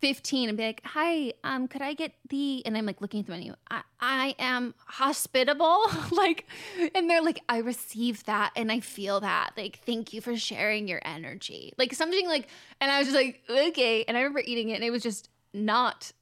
15 0.00 0.48
and 0.48 0.56
be 0.56 0.64
like, 0.64 0.80
hi, 0.84 1.32
um, 1.42 1.66
could 1.66 1.82
I 1.82 1.92
get 1.92 2.12
the, 2.28 2.64
and 2.64 2.76
I'm 2.76 2.86
like 2.86 3.00
looking 3.00 3.20
at 3.20 3.26
the 3.26 3.32
menu, 3.32 3.54
I, 3.70 3.82
I 4.00 4.34
am 4.38 4.74
hospitable. 4.86 5.82
like, 6.12 6.46
and 6.94 7.10
they're 7.10 7.22
like, 7.22 7.40
I 7.48 7.58
received 7.58 8.26
that 8.26 8.52
and 8.54 8.70
I 8.70 8.80
feel 8.80 9.20
that. 9.20 9.50
Like, 9.56 9.80
thank 9.84 10.12
you 10.12 10.20
for 10.20 10.36
sharing 10.36 10.86
your 10.86 11.00
energy. 11.04 11.72
Like 11.78 11.94
something 11.94 12.28
like, 12.28 12.48
and 12.80 12.90
I 12.90 12.98
was 12.98 13.08
just 13.08 13.16
like, 13.16 13.42
okay. 13.50 14.04
And 14.04 14.16
I 14.16 14.20
remember 14.20 14.42
eating 14.44 14.68
it 14.68 14.74
and 14.74 14.84
it 14.84 14.90
was 14.90 15.02
just 15.02 15.30
not 15.52 16.12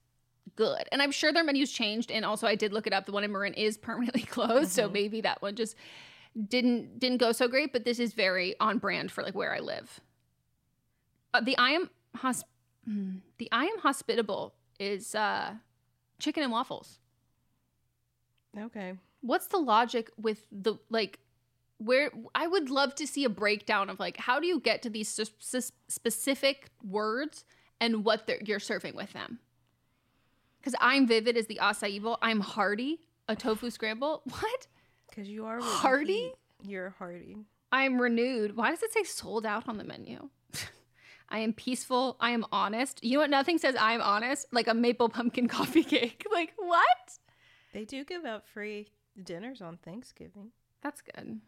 good. 0.54 0.84
And 0.90 1.02
I'm 1.02 1.12
sure 1.12 1.32
their 1.32 1.44
menus 1.44 1.70
changed. 1.70 2.10
And 2.10 2.24
also 2.24 2.46
I 2.46 2.54
did 2.54 2.72
look 2.72 2.86
it 2.86 2.94
up. 2.94 3.04
The 3.04 3.12
one 3.12 3.24
in 3.24 3.32
Marin 3.32 3.54
is 3.54 3.76
permanently 3.76 4.22
closed. 4.30 4.70
Mm-hmm. 4.70 4.86
So 4.86 4.88
maybe 4.88 5.20
that 5.20 5.42
one 5.42 5.54
just 5.54 5.76
didn't, 6.48 6.98
didn't 6.98 7.18
go 7.18 7.32
so 7.32 7.46
great, 7.46 7.74
but 7.74 7.84
this 7.84 7.98
is 7.98 8.14
very 8.14 8.58
on 8.58 8.78
brand 8.78 9.12
for 9.12 9.22
like 9.22 9.34
where 9.34 9.54
I 9.54 9.58
live. 9.58 10.00
Uh, 11.34 11.42
the 11.42 11.58
I 11.58 11.72
am 11.72 11.90
hospitable 12.14 12.55
Mm. 12.88 13.20
The 13.38 13.48
I 13.52 13.64
am 13.64 13.78
hospitable 13.78 14.54
is 14.78 15.14
uh, 15.14 15.54
chicken 16.18 16.42
and 16.42 16.52
waffles. 16.52 16.98
Okay. 18.58 18.94
What's 19.20 19.46
the 19.48 19.58
logic 19.58 20.10
with 20.16 20.46
the 20.50 20.76
like? 20.90 21.18
Where 21.78 22.10
I 22.34 22.46
would 22.46 22.70
love 22.70 22.94
to 22.94 23.06
see 23.06 23.24
a 23.24 23.28
breakdown 23.28 23.90
of 23.90 24.00
like 24.00 24.16
how 24.16 24.40
do 24.40 24.46
you 24.46 24.60
get 24.60 24.82
to 24.82 24.90
these 24.90 25.08
specific 25.88 26.70
words 26.82 27.44
and 27.80 28.04
what 28.04 28.30
you're 28.46 28.60
serving 28.60 28.96
with 28.96 29.12
them. 29.12 29.40
Because 30.58 30.74
I'm 30.80 31.06
vivid 31.06 31.36
as 31.36 31.46
the 31.46 31.58
acai 31.62 32.02
bowl. 32.02 32.18
I'm 32.22 32.40
hearty, 32.40 33.00
a 33.28 33.36
tofu 33.36 33.70
scramble. 33.70 34.22
What? 34.30 34.66
Because 35.08 35.28
you 35.28 35.46
are 35.46 35.60
hearty. 35.60 36.32
You're 36.62 36.90
hearty. 36.98 37.36
I'm 37.72 38.00
renewed. 38.00 38.56
Why 38.56 38.70
does 38.70 38.82
it 38.82 38.92
say 38.92 39.04
sold 39.04 39.46
out 39.46 39.68
on 39.68 39.78
the 39.78 39.84
menu? 39.84 40.28
I 41.28 41.40
am 41.40 41.52
peaceful. 41.52 42.16
I 42.20 42.30
am 42.30 42.44
honest. 42.52 43.02
You 43.04 43.14
know 43.14 43.20
what? 43.20 43.30
Nothing 43.30 43.58
says 43.58 43.74
I 43.76 43.92
am 43.92 44.00
honest 44.00 44.46
like 44.52 44.68
a 44.68 44.74
maple 44.74 45.08
pumpkin 45.08 45.48
coffee 45.56 45.84
cake. 45.84 46.24
Like, 46.32 46.52
what? 46.58 47.18
They 47.72 47.86
do 47.86 48.04
give 48.04 48.26
out 48.26 48.46
free 48.46 48.88
dinners 49.22 49.62
on 49.62 49.78
Thanksgiving. 49.78 50.50
That's 50.82 51.00
good. 51.00 51.40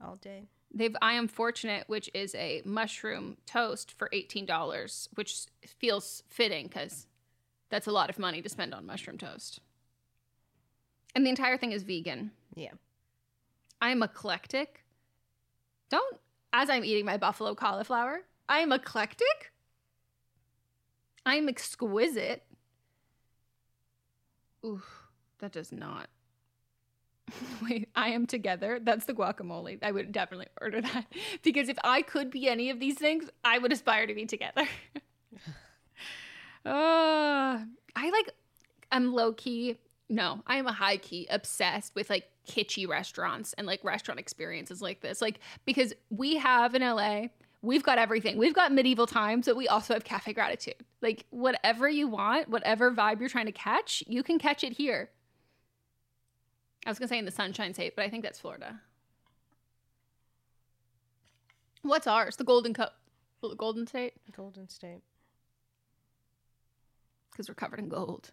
All 0.00 0.14
day. 0.14 0.44
They've 0.72 0.94
I 1.02 1.14
am 1.14 1.26
fortunate, 1.26 1.84
which 1.88 2.08
is 2.14 2.34
a 2.36 2.62
mushroom 2.64 3.36
toast 3.46 3.92
for 3.98 4.08
$18, 4.12 5.08
which 5.14 5.46
feels 5.66 6.22
fitting 6.28 6.68
because 6.68 7.08
that's 7.68 7.88
a 7.88 7.92
lot 7.92 8.10
of 8.10 8.18
money 8.18 8.42
to 8.42 8.48
spend 8.48 8.74
on 8.74 8.86
mushroom 8.86 9.18
toast. 9.18 9.60
And 11.14 11.26
the 11.26 11.30
entire 11.30 11.56
thing 11.56 11.72
is 11.72 11.82
vegan. 11.82 12.30
Yeah. 12.54 12.72
I 13.80 13.90
am 13.90 14.02
eclectic. 14.02 14.84
Don't, 15.90 16.18
as 16.52 16.70
I'm 16.70 16.84
eating 16.84 17.04
my 17.04 17.16
buffalo 17.16 17.54
cauliflower, 17.54 18.20
I 18.48 18.60
am 18.60 18.72
eclectic. 18.72 19.52
I 21.26 21.36
am 21.36 21.48
exquisite. 21.48 22.44
Ooh, 24.64 24.82
that 25.40 25.52
does 25.52 25.72
not. 25.72 26.08
Wait, 27.62 27.88
I 27.94 28.08
am 28.10 28.26
together. 28.26 28.80
That's 28.82 29.04
the 29.04 29.14
guacamole. 29.14 29.78
I 29.82 29.92
would 29.92 30.12
definitely 30.12 30.48
order 30.60 30.80
that 30.80 31.06
because 31.42 31.68
if 31.68 31.78
I 31.84 32.02
could 32.02 32.30
be 32.30 32.48
any 32.48 32.70
of 32.70 32.80
these 32.80 32.96
things, 32.96 33.28
I 33.44 33.58
would 33.58 33.72
aspire 33.72 34.06
to 34.06 34.14
be 34.14 34.26
together. 34.26 34.62
uh, 36.64 36.64
I 36.64 37.64
like, 37.96 38.30
I'm 38.90 39.12
low 39.12 39.32
key. 39.32 39.78
No, 40.08 40.42
I 40.46 40.56
am 40.56 40.66
a 40.66 40.72
high 40.72 40.96
key 40.96 41.26
obsessed 41.30 41.94
with 41.94 42.08
like 42.08 42.24
kitschy 42.48 42.88
restaurants 42.88 43.52
and 43.58 43.66
like 43.66 43.84
restaurant 43.84 44.18
experiences 44.18 44.80
like 44.80 45.00
this. 45.00 45.20
Like, 45.20 45.40
because 45.66 45.92
we 46.08 46.36
have 46.36 46.74
in 46.74 46.80
LA, 46.82 47.26
we've 47.62 47.82
got 47.82 47.98
everything. 47.98 48.38
We've 48.38 48.54
got 48.54 48.72
medieval 48.72 49.06
times, 49.06 49.46
but 49.46 49.56
we 49.56 49.68
also 49.68 49.94
have 49.94 50.04
cafe 50.04 50.32
gratitude. 50.32 50.76
Like 51.02 51.26
whatever 51.30 51.88
you 51.88 52.08
want, 52.08 52.48
whatever 52.48 52.90
vibe 52.92 53.20
you're 53.20 53.28
trying 53.28 53.46
to 53.46 53.52
catch, 53.52 54.02
you 54.06 54.22
can 54.22 54.38
catch 54.38 54.64
it 54.64 54.72
here. 54.72 55.10
I 56.86 56.90
was 56.90 56.98
gonna 56.98 57.08
say 57.08 57.18
in 57.18 57.24
the 57.24 57.30
Sunshine 57.30 57.74
State, 57.74 57.96
but 57.96 58.04
I 58.04 58.10
think 58.10 58.22
that's 58.22 58.38
Florida. 58.38 58.80
What's 61.82 62.06
ours? 62.06 62.36
The 62.36 62.44
Golden 62.44 62.74
Cup, 62.74 62.94
Golden 63.56 63.86
State. 63.86 64.14
Golden 64.36 64.68
State. 64.68 65.02
Because 67.30 67.48
we're 67.48 67.54
covered 67.54 67.78
in 67.78 67.88
gold. 67.88 68.32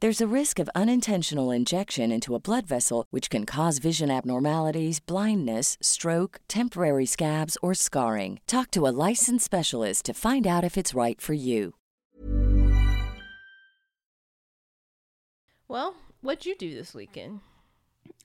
There's 0.00 0.20
a 0.20 0.26
risk 0.26 0.58
of 0.58 0.68
unintentional 0.74 1.50
injection 1.50 2.12
into 2.12 2.34
a 2.34 2.38
blood 2.38 2.66
vessel, 2.66 3.06
which 3.08 3.30
can 3.30 3.46
cause 3.46 3.78
vision 3.78 4.10
abnormalities, 4.10 5.00
blindness, 5.00 5.78
stroke, 5.80 6.38
temporary 6.48 7.06
scabs, 7.06 7.56
or 7.62 7.72
scarring. 7.72 8.40
Talk 8.46 8.70
to 8.72 8.86
a 8.86 8.92
licensed 9.08 9.46
specialist 9.46 10.04
to 10.04 10.12
find 10.12 10.46
out 10.46 10.64
if 10.64 10.76
it's 10.76 10.92
right 10.92 11.18
for 11.18 11.32
you. 11.32 11.72
Well, 15.66 15.94
what'd 16.20 16.44
you 16.44 16.56
do 16.56 16.74
this 16.74 16.92
weekend? 16.92 17.40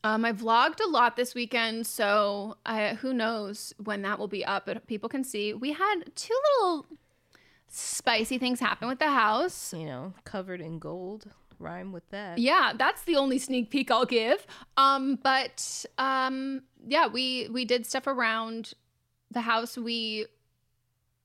Um, 0.04 0.26
I 0.26 0.34
vlogged 0.34 0.82
a 0.86 0.90
lot 0.90 1.16
this 1.16 1.34
weekend, 1.34 1.88
so 1.88 2.58
I, 2.66 2.96
who 2.96 3.14
knows 3.14 3.74
when 3.82 4.02
that 4.02 4.20
will 4.20 4.28
be 4.28 4.44
up, 4.44 4.66
but 4.66 4.88
people 4.88 5.08
can 5.08 5.24
see. 5.24 5.54
We 5.54 5.72
had 5.72 6.02
two 6.16 6.38
little 6.60 6.88
spicy 7.70 8.38
things 8.38 8.60
happen 8.60 8.90
with 8.90 9.00
the 9.00 9.12
house. 9.12 9.74
You 9.74 9.86
know, 9.86 10.14
covered 10.26 10.60
in 10.60 10.78
gold. 10.78 11.32
Rhyme 11.62 11.92
with 11.92 12.10
that. 12.10 12.38
Yeah, 12.38 12.74
that's 12.76 13.04
the 13.04 13.16
only 13.16 13.38
sneak 13.38 13.70
peek 13.70 13.92
I'll 13.92 14.06
give. 14.06 14.46
Um, 14.78 15.20
but 15.22 15.86
um, 15.98 16.64
yeah, 16.88 17.08
we 17.08 17.48
we 17.52 17.66
did 17.66 17.86
stuff 17.86 18.08
around 18.08 18.74
the 19.30 19.42
house. 19.42 19.78
We 19.78 20.26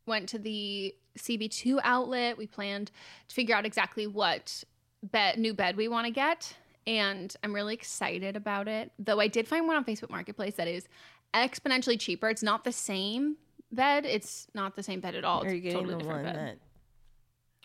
went 0.06 0.28
to 0.30 0.38
the 0.38 0.94
CB2 1.18 1.80
outlet. 1.82 2.38
We 2.38 2.46
planned 2.46 2.90
to 3.28 3.34
figure 3.34 3.54
out 3.54 3.66
exactly 3.66 4.06
what 4.06 4.62
bed 5.02 5.38
new 5.38 5.54
bed 5.54 5.76
we 5.76 5.88
want 5.88 6.06
to 6.06 6.12
get, 6.12 6.54
and 6.86 7.34
I'm 7.42 7.54
really 7.54 7.74
excited 7.74 8.36
about 8.36 8.68
it. 8.68 8.92
Though 8.98 9.20
I 9.20 9.28
did 9.28 9.48
find 9.48 9.66
one 9.66 9.76
on 9.76 9.84
Facebook 9.84 10.10
Marketplace 10.10 10.54
that 10.56 10.68
is 10.68 10.86
exponentially 11.34 11.98
cheaper. 11.98 12.28
It's 12.28 12.42
not 12.42 12.64
the 12.64 12.72
same 12.72 13.36
bed. 13.72 14.04
It's 14.06 14.46
not 14.54 14.76
the 14.76 14.82
same 14.82 15.00
bed 15.00 15.14
at 15.14 15.24
all. 15.24 15.42
Are 15.42 15.48
you 15.50 15.56
It's 15.56 15.62
getting 15.64 15.78
totally 15.78 15.94
the 15.94 15.98
different 16.00 16.24
one 16.24 16.34
bed. 16.34 16.48
that? 16.48 16.58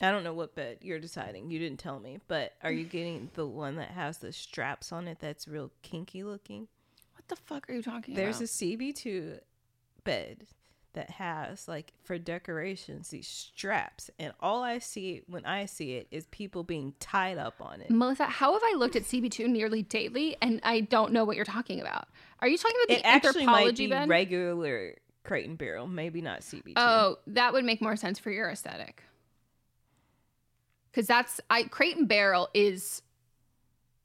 I 0.02 0.12
don't 0.12 0.24
know 0.24 0.34
what 0.34 0.56
bed 0.56 0.80
you're 0.82 1.00
deciding. 1.00 1.52
You 1.52 1.60
didn't 1.60 1.80
tell 1.80 2.00
me, 2.00 2.20
but 2.28 2.54
are 2.64 2.72
you 2.72 2.86
getting 2.86 3.30
the 3.36 3.46
one 3.46 3.76
that 3.76 3.92
has 3.92 4.18
the 4.18 4.34
straps 4.34 4.92
on 4.92 5.08
it? 5.08 5.20
That's 5.20 5.48
real 5.48 5.72
kinky 5.84 6.24
looking. 6.24 6.68
What 7.16 7.28
the 7.28 7.36
fuck 7.36 7.70
are 7.70 7.74
you 7.74 7.84
talking 7.84 8.16
about? 8.16 8.22
There's 8.22 8.38
about? 8.38 8.50
a 8.50 8.78
CB2 8.78 9.40
bed 10.04 10.48
that 10.94 11.12
has 11.12 11.68
like 11.68 11.94
for 12.04 12.18
decorations 12.18 13.10
these 13.10 13.28
straps, 13.28 14.10
and 14.20 14.34
all 14.42 14.64
I 14.64 14.80
see 14.80 15.22
when 15.28 15.46
I 15.46 15.66
see 15.66 15.94
it 15.94 16.08
is 16.12 16.26
people 16.32 16.64
being 16.64 16.94
tied 17.00 17.38
up 17.38 17.62
on 17.62 17.82
it. 17.82 17.90
Melissa, 17.90 18.26
how 18.26 18.54
have 18.54 18.62
I 18.64 18.76
looked 18.76 18.96
at 18.96 19.04
CB2 19.04 19.48
nearly 19.48 19.84
daily 19.84 20.36
and 20.42 20.60
I 20.64 20.82
don't 20.82 21.14
know 21.14 21.24
what 21.24 21.36
you're 21.36 21.46
talking 21.46 21.80
about? 21.80 22.08
Are 22.40 22.48
you 22.48 22.58
talking 22.58 22.76
about 22.84 22.96
the 22.96 23.00
It 23.00 23.06
actually 23.06 23.46
might 23.46 23.68
Anthropologie 23.68 23.78
be 23.78 23.88
bed? 23.88 24.10
regular 24.10 24.96
Crate 25.24 25.48
and 25.48 25.58
Barrel, 25.58 25.88
maybe 25.88 26.22
not 26.22 26.42
CB2. 26.42 26.74
Oh, 26.76 27.20
that 27.28 27.54
would 27.54 27.64
make 27.64 27.82
more 27.82 27.96
sense 27.96 28.18
for 28.18 28.32
your 28.32 28.50
aesthetic. 28.50 29.04
Cause 30.94 31.08
that's 31.08 31.40
I 31.50 31.64
crate 31.64 31.96
and 31.98 32.08
barrel 32.08 32.50
is 32.54 33.02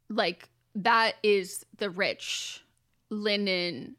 like 0.09 0.49
that 0.77 1.15
is 1.23 1.67
the 1.79 1.91
rich 1.91 2.65
linen. 3.11 3.97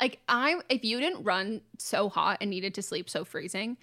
Like 0.00 0.20
I 0.28 0.60
if 0.68 0.84
you 0.84 0.98
didn't 1.00 1.24
run 1.24 1.60
so 1.78 2.08
hot 2.08 2.38
and 2.40 2.50
needed 2.50 2.74
to 2.74 2.82
sleep 2.82 3.08
so 3.08 3.24
freezing, 3.24 3.76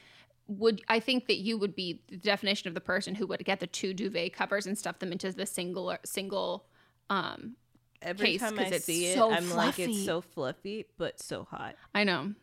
would 0.48 0.82
I 0.90 1.00
think 1.00 1.28
that 1.28 1.38
you 1.38 1.58
would 1.58 1.76
be 1.76 2.02
the 2.10 2.18
definition 2.18 2.68
of 2.68 2.74
the 2.74 2.82
person 2.82 3.16
who 3.16 3.28
would 3.28 3.46
get 3.46 3.60
the 3.62 3.68
two 3.68 3.94
duvet 3.94 4.34
covers 4.34 4.68
and 4.68 4.78
stuff 4.78 5.00
them 5.00 5.12
into 5.12 5.32
the 5.32 5.46
single 5.46 5.96
single 6.04 6.66
um 7.10 7.56
Every 8.02 8.32
case 8.32 8.42
time 8.42 8.58
I 8.58 8.64
it's 8.64 8.86
see 8.86 9.06
it, 9.08 9.16
so 9.16 9.32
I'm 9.32 9.52
like, 9.52 9.78
it's 9.78 10.06
so 10.06 10.22
fluffy, 10.22 10.86
but 10.98 11.20
so 11.20 11.44
hot. 11.44 11.76
I 11.94 12.04
know. 12.04 12.34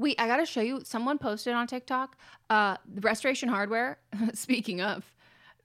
Wait, 0.00 0.18
I 0.18 0.26
gotta 0.26 0.46
show 0.46 0.62
you. 0.62 0.80
Someone 0.82 1.18
posted 1.18 1.52
on 1.52 1.66
TikTok. 1.66 2.16
Uh, 2.48 2.78
the 2.90 3.02
Restoration 3.02 3.50
Hardware. 3.50 3.98
Speaking 4.32 4.80
of, 4.80 5.04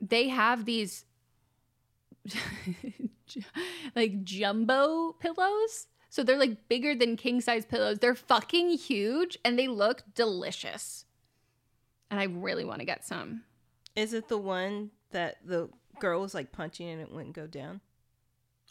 they 0.01 0.27
have 0.27 0.65
these 0.65 1.05
like 3.95 4.25
jumbo 4.25 5.13
pillows. 5.13 5.87
So 6.09 6.21
they're 6.21 6.37
like 6.37 6.67
bigger 6.67 6.93
than 6.93 7.15
king 7.15 7.39
size 7.39 7.65
pillows. 7.65 7.99
They're 7.99 8.13
fucking 8.13 8.71
huge 8.71 9.37
and 9.45 9.57
they 9.57 9.69
look 9.69 10.03
delicious. 10.15 11.05
And 12.11 12.19
I 12.19 12.25
really 12.25 12.65
want 12.65 12.79
to 12.79 12.85
get 12.85 13.05
some. 13.05 13.43
Is 13.95 14.13
it 14.13 14.27
the 14.27 14.37
one 14.37 14.91
that 15.11 15.37
the 15.45 15.69
girl 16.01 16.19
was 16.19 16.33
like 16.33 16.51
punching 16.51 16.89
and 16.89 17.01
it 17.01 17.09
wouldn't 17.09 17.35
go 17.35 17.47
down? 17.47 17.79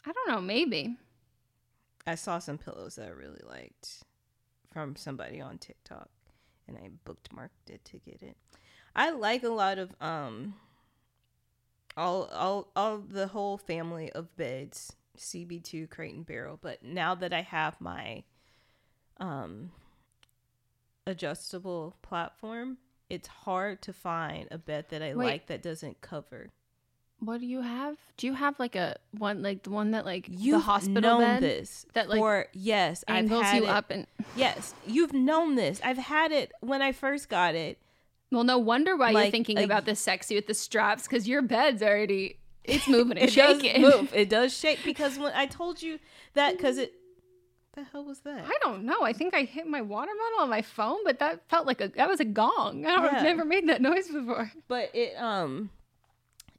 I 0.05 0.11
don't 0.11 0.29
know. 0.29 0.41
Maybe. 0.41 0.95
I 2.05 2.13
saw 2.13 2.37
some 2.37 2.59
pillows 2.59 2.97
that 2.97 3.07
I 3.07 3.11
really 3.11 3.41
liked 3.49 4.03
from 4.75 4.93
somebody 4.97 5.39
on 5.39 5.57
TikTok 5.57 6.09
and 6.67 6.77
I 6.77 6.89
bookmarked 7.09 7.69
it 7.69 7.85
to 7.85 7.97
get 7.97 8.21
it. 8.21 8.35
I 8.93 9.11
like 9.11 9.43
a 9.43 9.49
lot 9.49 9.79
of 9.79 9.95
um 10.01 10.55
all 11.95 12.25
all 12.25 12.71
all 12.75 12.97
the 12.97 13.27
whole 13.27 13.57
family 13.57 14.11
of 14.11 14.35
beds, 14.35 14.93
CB2 15.17 15.89
crate 15.89 16.13
and 16.13 16.25
barrel, 16.25 16.59
but 16.61 16.83
now 16.83 17.15
that 17.15 17.31
I 17.31 17.41
have 17.41 17.79
my 17.79 18.23
um 19.17 19.71
adjustable 21.07 21.95
platform, 22.01 22.77
it's 23.09 23.29
hard 23.29 23.81
to 23.83 23.93
find 23.93 24.49
a 24.51 24.57
bed 24.57 24.87
that 24.89 25.01
I 25.01 25.15
Wait. 25.15 25.25
like 25.25 25.47
that 25.47 25.63
doesn't 25.63 26.01
cover. 26.01 26.51
What 27.19 27.39
do 27.39 27.45
you 27.47 27.61
have? 27.61 27.95
Do 28.17 28.27
you 28.27 28.33
have 28.33 28.59
like 28.59 28.75
a 28.75 28.97
one 29.17 29.41
like 29.41 29.63
the 29.63 29.69
one 29.71 29.91
that 29.91 30.05
like 30.05 30.27
the 30.27 30.33
You've 30.33 30.63
hospital 30.63 31.01
known 31.01 31.19
bed 31.21 31.43
this 31.43 31.85
that 31.93 32.09
like 32.09 32.19
for 32.19 32.47
yes, 32.53 33.03
angles 33.07 33.41
I've 33.41 33.45
had 33.47 33.57
you 33.57 33.63
it. 33.65 33.69
up 33.69 33.89
and 33.91 34.07
Yes, 34.35 34.73
you've 34.85 35.13
known 35.13 35.55
this. 35.55 35.79
I've 35.83 35.97
had 35.97 36.31
it 36.31 36.51
when 36.61 36.81
I 36.81 36.91
first 36.91 37.29
got 37.29 37.55
it. 37.55 37.79
Well, 38.31 38.43
no 38.43 38.57
wonder 38.57 38.95
why 38.97 39.11
you're 39.11 39.31
thinking 39.31 39.57
a- 39.59 39.63
about 39.63 39.85
the 39.85 39.95
sexy 39.95 40.35
with 40.35 40.47
the 40.47 40.53
straps 40.53 41.03
because 41.03 41.27
your 41.27 41.41
bed's 41.41 41.81
already 41.81 42.37
it's 42.63 42.87
moving 42.87 43.17
and 43.17 43.29
It 43.29 43.35
does 43.35 43.61
move. 43.79 44.13
It 44.13 44.29
does 44.29 44.55
shake 44.57 44.79
because 44.83 45.17
when 45.17 45.31
I 45.33 45.45
told 45.45 45.81
you 45.81 45.99
that, 46.33 46.57
because 46.57 46.77
it. 46.77 46.93
The 47.75 47.83
hell 47.83 48.05
was 48.05 48.19
that? 48.21 48.45
I 48.45 48.57
don't 48.61 48.83
know. 48.85 49.01
I 49.03 49.11
think 49.13 49.33
I 49.33 49.43
hit 49.43 49.67
my 49.67 49.81
water 49.81 50.11
bottle 50.17 50.43
on 50.43 50.49
my 50.49 50.61
phone, 50.61 50.97
but 51.03 51.19
that 51.19 51.47
felt 51.49 51.67
like 51.67 51.81
a 51.81 51.89
that 51.89 52.07
was 52.09 52.19
a 52.19 52.25
gong. 52.25 52.85
I 52.85 52.89
don't, 52.91 53.03
Yeah. 53.05 53.17
I've 53.17 53.23
never 53.23 53.43
made 53.45 53.67
that 53.69 53.81
noise 53.81 54.07
before. 54.07 54.51
But 54.69 54.91
it 54.95 55.15
um, 55.17 55.69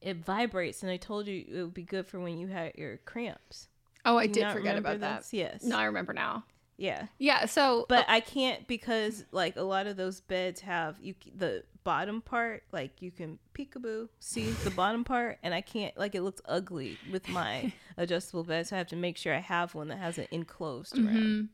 it 0.06 0.24
vibrates, 0.24 0.84
and 0.84 0.92
I 0.92 0.98
told 0.98 1.26
you 1.26 1.44
it 1.48 1.62
would 1.62 1.74
be 1.74 1.82
good 1.82 2.06
for 2.06 2.20
when 2.20 2.38
you 2.38 2.46
had 2.46 2.76
your 2.76 2.98
cramps. 2.98 3.66
Oh, 4.04 4.16
I 4.16 4.28
Do 4.28 4.34
did 4.34 4.52
forget 4.52 4.78
about 4.78 5.00
that. 5.00 5.26
Yes. 5.32 5.64
No, 5.64 5.76
I 5.76 5.84
remember 5.86 6.12
now. 6.12 6.44
Yeah. 6.76 7.06
Yeah. 7.18 7.46
So, 7.46 7.86
But 7.88 8.04
I 8.06 8.20
can't 8.20 8.68
because 8.68 9.24
like 9.32 9.56
a 9.56 9.62
lot 9.62 9.88
of 9.88 9.96
those 9.96 10.20
beds 10.20 10.60
have 10.60 10.96
you 11.00 11.14
the 11.36 11.64
bottom 11.82 12.20
part 12.20 12.64
like 12.72 13.00
you 13.00 13.12
can 13.12 13.38
peekaboo 13.54 14.08
see 14.18 14.50
the 14.64 14.72
bottom 14.72 15.04
part 15.04 15.38
and 15.44 15.54
I 15.54 15.60
can't 15.60 15.96
like 15.96 16.16
it 16.16 16.22
looks 16.22 16.42
ugly 16.44 16.98
with 17.12 17.28
my 17.28 17.72
adjustable 17.96 18.42
bed 18.42 18.66
so 18.66 18.74
I 18.74 18.78
have 18.78 18.88
to 18.88 18.96
make 18.96 19.16
sure 19.16 19.32
I 19.32 19.38
have 19.38 19.72
one 19.72 19.86
that 19.88 19.98
has 19.98 20.18
an 20.18 20.26
enclosed 20.32 20.98
around. 20.98 21.48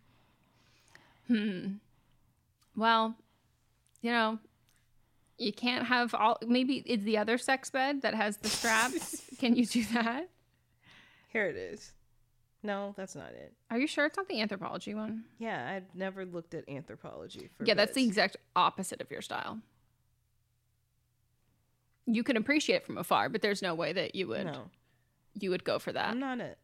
Hmm. 1.26 1.34
Hmm. 1.36 1.68
Well, 2.74 3.14
you 4.00 4.10
know, 4.10 4.38
you 5.42 5.52
can't 5.52 5.86
have 5.86 6.14
all. 6.14 6.38
Maybe 6.46 6.82
it's 6.86 7.02
the 7.04 7.18
other 7.18 7.38
sex 7.38 7.70
bed 7.70 8.02
that 8.02 8.14
has 8.14 8.36
the 8.38 8.48
straps. 8.48 9.22
Can 9.38 9.56
you 9.56 9.66
do 9.66 9.84
that? 9.94 10.28
Here 11.28 11.46
it 11.46 11.56
is. 11.56 11.92
No, 12.62 12.94
that's 12.96 13.16
not 13.16 13.30
it. 13.32 13.52
Are 13.70 13.78
you 13.78 13.86
sure 13.88 14.06
it's 14.06 14.16
not 14.16 14.28
the 14.28 14.36
Anthropologie 14.36 14.94
one? 14.94 15.24
Yeah, 15.38 15.68
I've 15.68 15.94
never 15.96 16.24
looked 16.24 16.54
at 16.54 16.66
Anthropologie 16.68 17.48
for 17.56 17.64
yeah, 17.64 17.74
that's 17.74 17.94
the 17.94 18.04
exact 18.04 18.36
opposite 18.54 19.00
of 19.00 19.10
your 19.10 19.20
style. 19.22 19.58
You 22.06 22.22
can 22.22 22.36
appreciate 22.36 22.76
it 22.76 22.86
from 22.86 22.98
afar, 22.98 23.28
but 23.28 23.42
there's 23.42 23.62
no 23.62 23.74
way 23.74 23.92
that 23.92 24.14
you 24.14 24.28
would 24.28 24.46
No. 24.46 24.70
you 25.34 25.50
would 25.50 25.64
go 25.64 25.78
for 25.78 25.92
that. 25.92 26.10
I'm 26.10 26.18
not 26.20 26.40
a 26.40 26.54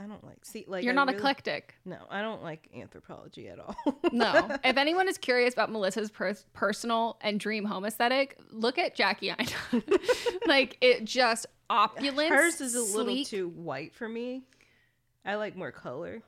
I 0.00 0.06
don't 0.06 0.24
like 0.24 0.44
see 0.44 0.64
like 0.66 0.82
You're 0.82 0.92
I 0.92 0.96
not 0.96 1.06
really- 1.06 1.18
eclectic. 1.18 1.76
No, 1.84 1.98
I 2.10 2.20
don't 2.20 2.42
like 2.42 2.68
Anthropologie 2.76 3.52
at 3.52 3.60
all. 3.60 3.76
No. 4.12 4.48
if 4.64 4.76
anyone 4.76 5.08
is 5.08 5.18
curious 5.18 5.54
about 5.54 5.70
Melissa's 5.70 6.10
pers- 6.10 6.44
personal 6.52 7.16
and 7.20 7.38
dream 7.38 7.64
home 7.64 7.84
aesthetic, 7.84 8.38
look 8.50 8.78
at 8.78 8.94
Jackie 8.94 9.30
Aina. 9.30 9.82
like 10.46 10.76
it 10.80 11.04
just 11.04 11.46
opulence. 11.70 12.28
Hers 12.30 12.60
is 12.60 12.74
a 12.74 12.82
little 12.96 13.24
too 13.24 13.48
white 13.48 13.94
for 13.94 14.08
me. 14.08 14.42
I 15.24 15.36
like 15.36 15.56
more 15.56 15.72
color. 15.72 16.22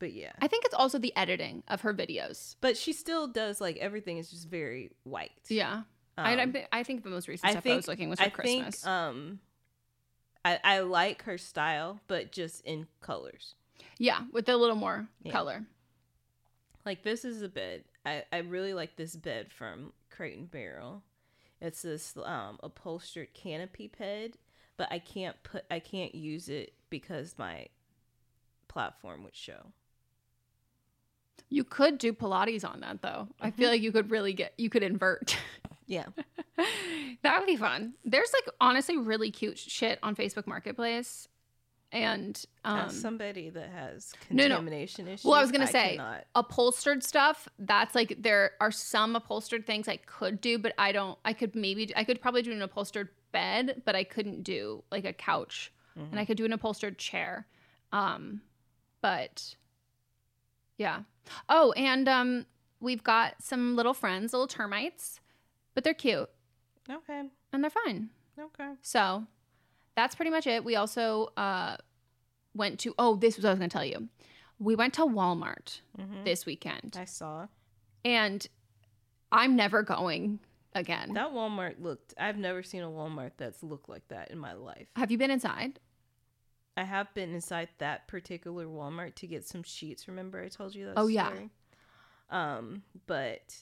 But 0.00 0.12
yeah. 0.12 0.32
I 0.40 0.48
think 0.48 0.64
it's 0.64 0.74
also 0.74 0.98
the 0.98 1.14
editing 1.16 1.62
of 1.68 1.82
her 1.82 1.94
videos. 1.94 2.56
But 2.60 2.76
she 2.76 2.92
still 2.92 3.28
does 3.28 3.60
like 3.60 3.76
everything 3.78 4.18
is 4.18 4.28
just 4.28 4.48
very 4.48 4.90
white. 5.04 5.30
Yeah. 5.48 5.82
I, 6.18 6.34
I, 6.36 6.42
Um, 6.42 6.54
I 6.72 6.82
think 6.82 7.04
the 7.04 7.10
most 7.10 7.26
recent 7.28 7.48
I 7.48 7.52
stuff 7.52 7.66
I 7.66 7.76
was 7.76 7.88
looking 7.88 8.10
was 8.10 8.18
for 8.18 8.26
I 8.26 8.28
Christmas. 8.28 8.80
Think, 8.82 8.86
um 8.86 9.38
I, 10.44 10.58
I 10.62 10.78
like 10.80 11.22
her 11.22 11.38
style, 11.38 12.00
but 12.06 12.32
just 12.32 12.64
in 12.64 12.86
colors. 13.00 13.54
yeah, 13.98 14.20
with 14.32 14.48
a 14.48 14.56
little 14.56 14.76
more 14.76 15.06
Yeah. 15.22 15.32
color. 15.32 15.64
Like 16.84 17.02
this 17.02 17.24
is 17.24 17.40
a 17.42 17.48
bed. 17.48 17.84
I, 18.04 18.24
I 18.32 18.38
really 18.38 18.74
like 18.74 18.96
this 18.96 19.16
bed 19.16 19.50
from 19.50 19.92
Crate 20.10 20.36
and 20.36 20.50
Barrel. 20.50 21.02
It's 21.60 21.80
this 21.82 22.14
um 22.22 22.58
upholstered 22.62 23.32
canopy 23.32 23.90
bed, 23.98 24.36
but 24.76 24.88
I 24.90 24.98
can't 24.98 25.42
put 25.42 25.64
I 25.70 25.78
can't 25.80 26.14
use 26.14 26.48
it 26.50 26.74
because 26.90 27.36
my 27.38 27.68
platform 28.68 29.24
would 29.24 29.34
show. 29.36 29.72
You 31.48 31.64
could 31.64 31.98
do 31.98 32.12
Pilates 32.12 32.68
on 32.68 32.80
that 32.80 33.00
though. 33.00 33.28
I 33.40 33.50
feel 33.50 33.70
like 33.70 33.80
you 33.82 33.92
could 33.92 34.10
really 34.10 34.32
get 34.34 34.52
you 34.58 34.68
could 34.68 34.82
invert. 34.82 35.36
Yeah. 35.86 36.06
that 37.22 37.38
would 37.38 37.46
be 37.46 37.56
fun. 37.56 37.94
There's 38.04 38.32
like 38.32 38.54
honestly 38.60 38.96
really 38.96 39.30
cute 39.30 39.58
shit 39.58 39.98
on 40.02 40.14
Facebook 40.16 40.46
Marketplace. 40.46 41.28
And 41.92 42.42
um 42.64 42.88
As 42.88 43.00
somebody 43.00 43.50
that 43.50 43.70
has 43.70 44.12
no, 44.28 44.48
no. 44.48 44.56
contamination 44.56 45.06
issues. 45.06 45.24
Well, 45.24 45.34
I 45.34 45.40
was 45.40 45.52
gonna 45.52 45.66
say 45.68 45.92
cannot- 45.92 46.24
upholstered 46.34 47.04
stuff. 47.04 47.48
That's 47.58 47.94
like 47.94 48.16
there 48.20 48.52
are 48.60 48.72
some 48.72 49.14
upholstered 49.14 49.64
things 49.66 49.86
I 49.86 49.98
could 49.98 50.40
do, 50.40 50.58
but 50.58 50.74
I 50.76 50.90
don't. 50.90 51.16
I 51.24 51.32
could 51.34 51.54
maybe 51.54 51.92
I 51.94 52.02
could 52.02 52.20
probably 52.20 52.42
do 52.42 52.50
an 52.50 52.62
upholstered 52.62 53.10
bed, 53.30 53.82
but 53.84 53.94
I 53.94 54.02
couldn't 54.02 54.42
do 54.42 54.82
like 54.90 55.04
a 55.04 55.12
couch, 55.12 55.72
and 55.96 56.18
I 56.18 56.24
could 56.24 56.36
do 56.36 56.44
an 56.44 56.52
upholstered 56.52 56.98
chair. 56.98 57.46
Um, 57.92 58.40
but 59.00 59.54
yeah. 60.78 61.02
Oh, 61.48 61.70
and 61.72 62.08
um, 62.08 62.46
we've 62.80 63.04
got 63.04 63.34
some 63.40 63.76
little 63.76 63.94
friends, 63.94 64.32
little 64.32 64.48
termites, 64.48 65.20
but 65.74 65.84
they're 65.84 65.94
cute 65.94 66.28
Okay. 66.90 67.28
and 67.52 67.62
they're 67.64 67.70
fine. 67.70 68.10
Okay. 68.38 68.72
So 68.82 69.26
that's 69.96 70.14
pretty 70.14 70.30
much 70.30 70.46
it. 70.46 70.64
We 70.64 70.76
also 70.76 71.32
uh, 71.36 71.76
went 72.54 72.80
to, 72.80 72.94
oh, 72.98 73.16
this 73.16 73.36
was 73.36 73.44
what 73.44 73.50
I 73.50 73.52
was 73.52 73.58
going 73.60 73.70
to 73.70 73.74
tell 73.74 73.84
you. 73.84 74.08
We 74.58 74.74
went 74.76 74.94
to 74.94 75.02
Walmart 75.02 75.80
Mhm. 75.98 76.24
this 76.24 76.46
weekend 76.46 76.96
I 76.98 77.04
saw. 77.04 77.48
and 78.04 78.46
I'm 79.32 79.56
never 79.56 79.82
going 79.82 80.38
again. 80.74 81.12
That 81.14 81.32
Walmart 81.32 81.80
looked 81.80 82.14
I've 82.18 82.36
never 82.38 82.62
seen 82.62 82.82
a 82.82 82.88
Walmart 82.88 83.32
that's 83.36 83.62
looked 83.62 83.88
like 83.88 84.06
that 84.08 84.30
in 84.30 84.38
my 84.38 84.52
life. 84.52 84.86
Have 84.96 85.10
you 85.10 85.18
been 85.18 85.30
inside? 85.30 85.80
I 86.76 86.82
have 86.84 87.12
been 87.14 87.32
inside 87.34 87.68
that 87.78 88.08
particular 88.08 88.66
Walmart 88.66 89.14
to 89.16 89.26
get 89.28 89.44
some 89.46 89.62
sheets. 89.62 90.08
Remember 90.08 90.40
I 90.42 90.48
told 90.48 90.74
you 90.74 90.86
that 90.86 90.94
Oh, 90.96 91.06
yeah. 91.06 91.32
Um, 92.30 92.82
but 93.06 93.56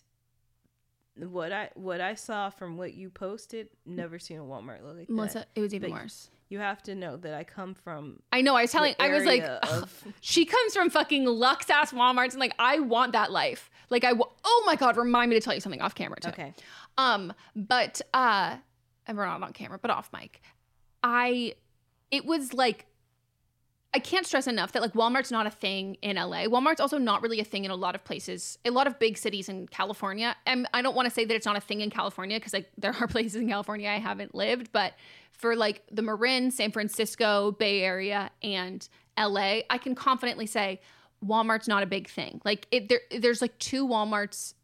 what 1.17 1.53
I 1.53 1.71
what 1.75 2.01
I 2.01 2.15
saw 2.15 2.51
from 2.51 2.77
what 2.77 2.95
you 2.95 3.11
posted, 3.11 3.69
never 3.85 4.19
seen 4.19 4.39
a 4.39 4.43
Walmart 4.43 4.83
look 4.85 4.97
like 4.97 5.11
Melissa, 5.11 5.41
that. 5.41 5.49
it 5.55 5.61
was 5.61 5.75
even 5.75 5.91
But 5.91 6.03
worse. 6.03 6.31
You 6.49 6.59
have 6.59 6.83
to 6.83 6.95
know 6.95 7.17
that 7.17 7.33
I 7.33 7.45
come 7.45 7.73
from 7.75 8.21
I 8.31 8.43
know. 8.43 8.55
I 8.55 8.63
was 8.63 8.73
telling, 8.73 8.95
I 9.01 9.09
was 9.09 9.25
like, 9.25 9.43
of- 9.43 10.05
she 10.21 10.45
comes 10.45 10.75
from 10.75 10.91
fucking 10.91 11.25
Lux 11.25 11.71
ass 11.71 11.93
Walmarts, 11.93 12.33
and 12.33 12.41
like, 12.41 12.55
I 12.59 12.79
want 12.79 13.13
that 13.13 13.33
life. 13.33 13.71
Like, 13.89 14.05
I, 14.05 14.13
wa- 14.13 14.29
oh 14.45 14.63
my 14.67 14.77
god, 14.77 14.99
remind 14.99 15.31
me 15.31 15.37
to 15.37 15.41
tell 15.41 15.55
you 15.55 15.61
something 15.61 15.81
off 15.81 15.95
camera 15.95 16.21
too. 16.21 16.29
Okay. 16.29 16.53
Um, 16.99 17.33
but 17.57 18.03
uh, 18.13 18.57
and 19.07 19.17
we're 19.17 19.25
not 19.25 19.43
on 19.43 19.53
camera, 19.55 19.79
but 19.81 19.91
off 19.91 20.11
mic. 20.13 20.43
I, 21.03 21.55
it 22.11 22.27
was 22.27 22.53
like, 22.53 22.85
I 23.95 23.99
can't 23.99 24.27
stress 24.27 24.47
enough 24.47 24.73
that 24.73 24.81
like 24.81 24.95
Walmart's 24.95 25.31
not 25.31 25.47
a 25.47 25.51
thing 25.51 25.97
in 26.01 26.17
LA. 26.17 26.45
Walmart's 26.47 26.81
also 26.81 26.97
not 26.97 27.23
really 27.23 27.41
a 27.41 27.45
thing 27.45 27.67
in 27.67 27.71
a 27.71 27.77
lot 27.77 27.95
of 27.95 28.03
places, 28.05 28.59
a 28.65 28.71
lot 28.71 28.87
of 28.87 28.99
big 28.99 29.19
cities 29.19 29.51
in 29.51 29.69
California. 29.69 30.35
And 30.47 30.67
I 30.73 30.81
don't 30.81 30.97
want 30.97 31.07
to 31.07 31.15
say 31.15 31.27
that 31.27 31.35
it's 31.35 31.45
not 31.45 31.57
a 31.57 31.61
thing 31.61 31.83
in 31.83 31.91
California 31.91 32.39
because 32.39 32.55
like 32.55 32.71
there 32.79 32.95
are 32.99 33.07
places 33.09 33.37
in 33.37 33.49
California 33.49 33.91
I 33.91 33.99
haven't 33.99 34.35
lived, 34.35 34.73
but 34.73 34.95
for 35.33 35.55
like 35.57 35.83
the 35.91 36.01
Marin, 36.01 36.51
San 36.51 36.73
Francisco, 36.73 37.53
Bay 37.53 37.83
Area, 37.83 38.31
and 38.43 38.89
LA, 39.19 39.61
I 39.69 39.79
can 39.79 39.95
confidently 39.95 40.47
say 40.47 40.81
Walmart's 41.25 41.69
not 41.69 41.83
a 41.83 41.87
big 41.87 42.09
thing. 42.09 42.41
Like 42.45 42.67
it, 42.71 42.89
there, 42.89 43.01
there's 43.11 43.43
like 43.43 43.59
two 43.59 43.87
Walmarts 43.87 44.55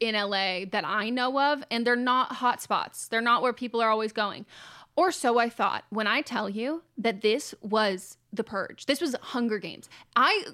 in 0.00 0.14
LA 0.14 0.66
that 0.70 0.84
I 0.84 1.08
know 1.10 1.40
of, 1.40 1.64
and 1.70 1.86
they're 1.86 1.96
not 1.96 2.32
hot 2.32 2.60
spots. 2.60 3.08
They're 3.08 3.22
not 3.22 3.40
where 3.42 3.52
people 3.52 3.80
are 3.80 3.88
always 3.88 4.12
going. 4.12 4.44
Or 4.96 5.10
so 5.10 5.38
I 5.38 5.48
thought 5.48 5.84
when 5.90 6.06
I 6.06 6.20
tell 6.20 6.48
you 6.48 6.82
that 6.98 7.20
this 7.20 7.54
was 7.60 8.16
the 8.32 8.44
purge. 8.44 8.86
This 8.86 9.00
was 9.00 9.16
Hunger 9.20 9.58
Games. 9.58 9.88
I 10.14 10.44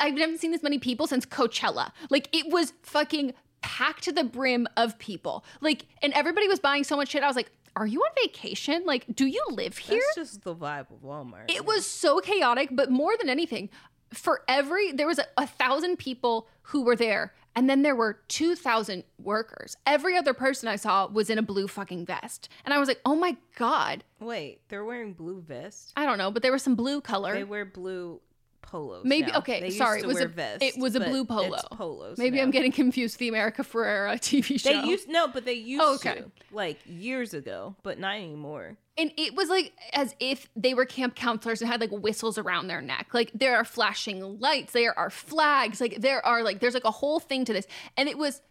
I 0.00 0.08
haven't 0.08 0.38
seen 0.38 0.50
this 0.50 0.62
many 0.62 0.78
people 0.78 1.06
since 1.06 1.26
Coachella. 1.26 1.92
Like 2.10 2.28
it 2.32 2.50
was 2.50 2.72
fucking 2.82 3.34
packed 3.60 4.04
to 4.04 4.12
the 4.12 4.24
brim 4.24 4.66
of 4.76 4.98
people. 4.98 5.44
Like 5.60 5.86
and 6.02 6.12
everybody 6.14 6.48
was 6.48 6.60
buying 6.60 6.84
so 6.84 6.96
much 6.96 7.10
shit. 7.10 7.22
I 7.22 7.26
was 7.26 7.36
like, 7.36 7.50
"Are 7.76 7.86
you 7.86 8.00
on 8.00 8.10
vacation? 8.22 8.84
Like 8.86 9.04
do 9.14 9.26
you 9.26 9.44
live 9.50 9.76
here?" 9.76 10.02
That's 10.16 10.30
just 10.30 10.44
the 10.44 10.54
vibe 10.54 10.90
of 10.90 11.02
Walmart. 11.02 11.50
It 11.50 11.66
was 11.66 11.86
so 11.86 12.20
chaotic, 12.20 12.70
but 12.72 12.90
more 12.90 13.14
than 13.18 13.28
anything, 13.28 13.68
for 14.12 14.42
every 14.48 14.92
there 14.92 15.06
was 15.06 15.18
a, 15.18 15.26
a 15.36 15.46
thousand 15.46 15.98
people 15.98 16.48
who 16.62 16.82
were 16.82 16.96
there, 16.96 17.34
and 17.54 17.68
then 17.68 17.82
there 17.82 17.96
were 17.96 18.20
two 18.28 18.54
thousand 18.54 19.04
workers. 19.18 19.76
Every 19.86 20.16
other 20.16 20.34
person 20.34 20.68
I 20.68 20.76
saw 20.76 21.06
was 21.06 21.30
in 21.30 21.38
a 21.38 21.42
blue 21.42 21.68
fucking 21.68 22.06
vest, 22.06 22.48
and 22.64 22.72
I 22.72 22.78
was 22.78 22.88
like, 22.88 23.00
"Oh 23.04 23.14
my 23.14 23.36
god!" 23.56 24.04
Wait, 24.20 24.60
they're 24.68 24.84
wearing 24.84 25.12
blue 25.12 25.40
vests. 25.40 25.92
I 25.96 26.06
don't 26.06 26.18
know, 26.18 26.30
but 26.30 26.42
there 26.42 26.52
was 26.52 26.62
some 26.62 26.74
blue 26.74 27.00
color. 27.00 27.34
They 27.34 27.44
wear 27.44 27.64
blue 27.64 28.20
polos. 28.62 29.04
Maybe 29.04 29.30
now. 29.30 29.38
okay. 29.38 29.60
They 29.60 29.70
sorry, 29.70 30.00
it 30.00 30.06
was 30.06 30.20
a 30.20 30.28
vests, 30.28 30.64
it 30.64 30.78
was 30.80 30.94
a 30.94 31.00
blue 31.00 31.24
polo. 31.24 31.58
Polos. 31.72 32.16
Maybe 32.18 32.38
now. 32.38 32.44
I'm 32.44 32.50
getting 32.50 32.72
confused 32.72 33.14
with 33.14 33.18
the 33.20 33.28
America 33.28 33.62
Ferrera 33.70 34.14
TV 34.14 34.58
show. 34.60 34.70
They 34.82 34.88
used 34.88 35.08
no, 35.08 35.28
but 35.28 35.44
they 35.44 35.52
used 35.54 35.82
Oh, 35.84 35.94
okay. 35.96 36.20
to 36.20 36.30
like 36.52 36.78
years 36.86 37.34
ago, 37.34 37.76
but 37.82 37.98
not 37.98 38.14
anymore. 38.16 38.76
And 38.98 39.10
it 39.16 39.34
was 39.34 39.48
like 39.48 39.72
as 39.94 40.14
if 40.20 40.48
they 40.54 40.74
were 40.74 40.84
camp 40.84 41.14
counselors 41.14 41.60
and 41.62 41.70
had 41.70 41.80
like 41.80 41.90
whistles 41.90 42.36
around 42.38 42.66
their 42.68 42.82
neck. 42.82 43.08
Like 43.12 43.30
there 43.34 43.56
are 43.56 43.64
flashing 43.64 44.38
lights, 44.40 44.72
there 44.72 44.98
are 44.98 45.10
flags, 45.10 45.80
like 45.80 46.00
there 46.00 46.24
are 46.26 46.42
like 46.42 46.60
there's 46.60 46.74
like 46.74 46.84
a 46.84 46.90
whole 46.90 47.18
thing 47.20 47.44
to 47.46 47.52
this. 47.52 47.66
And 47.96 48.08
it 48.08 48.18
was 48.18 48.42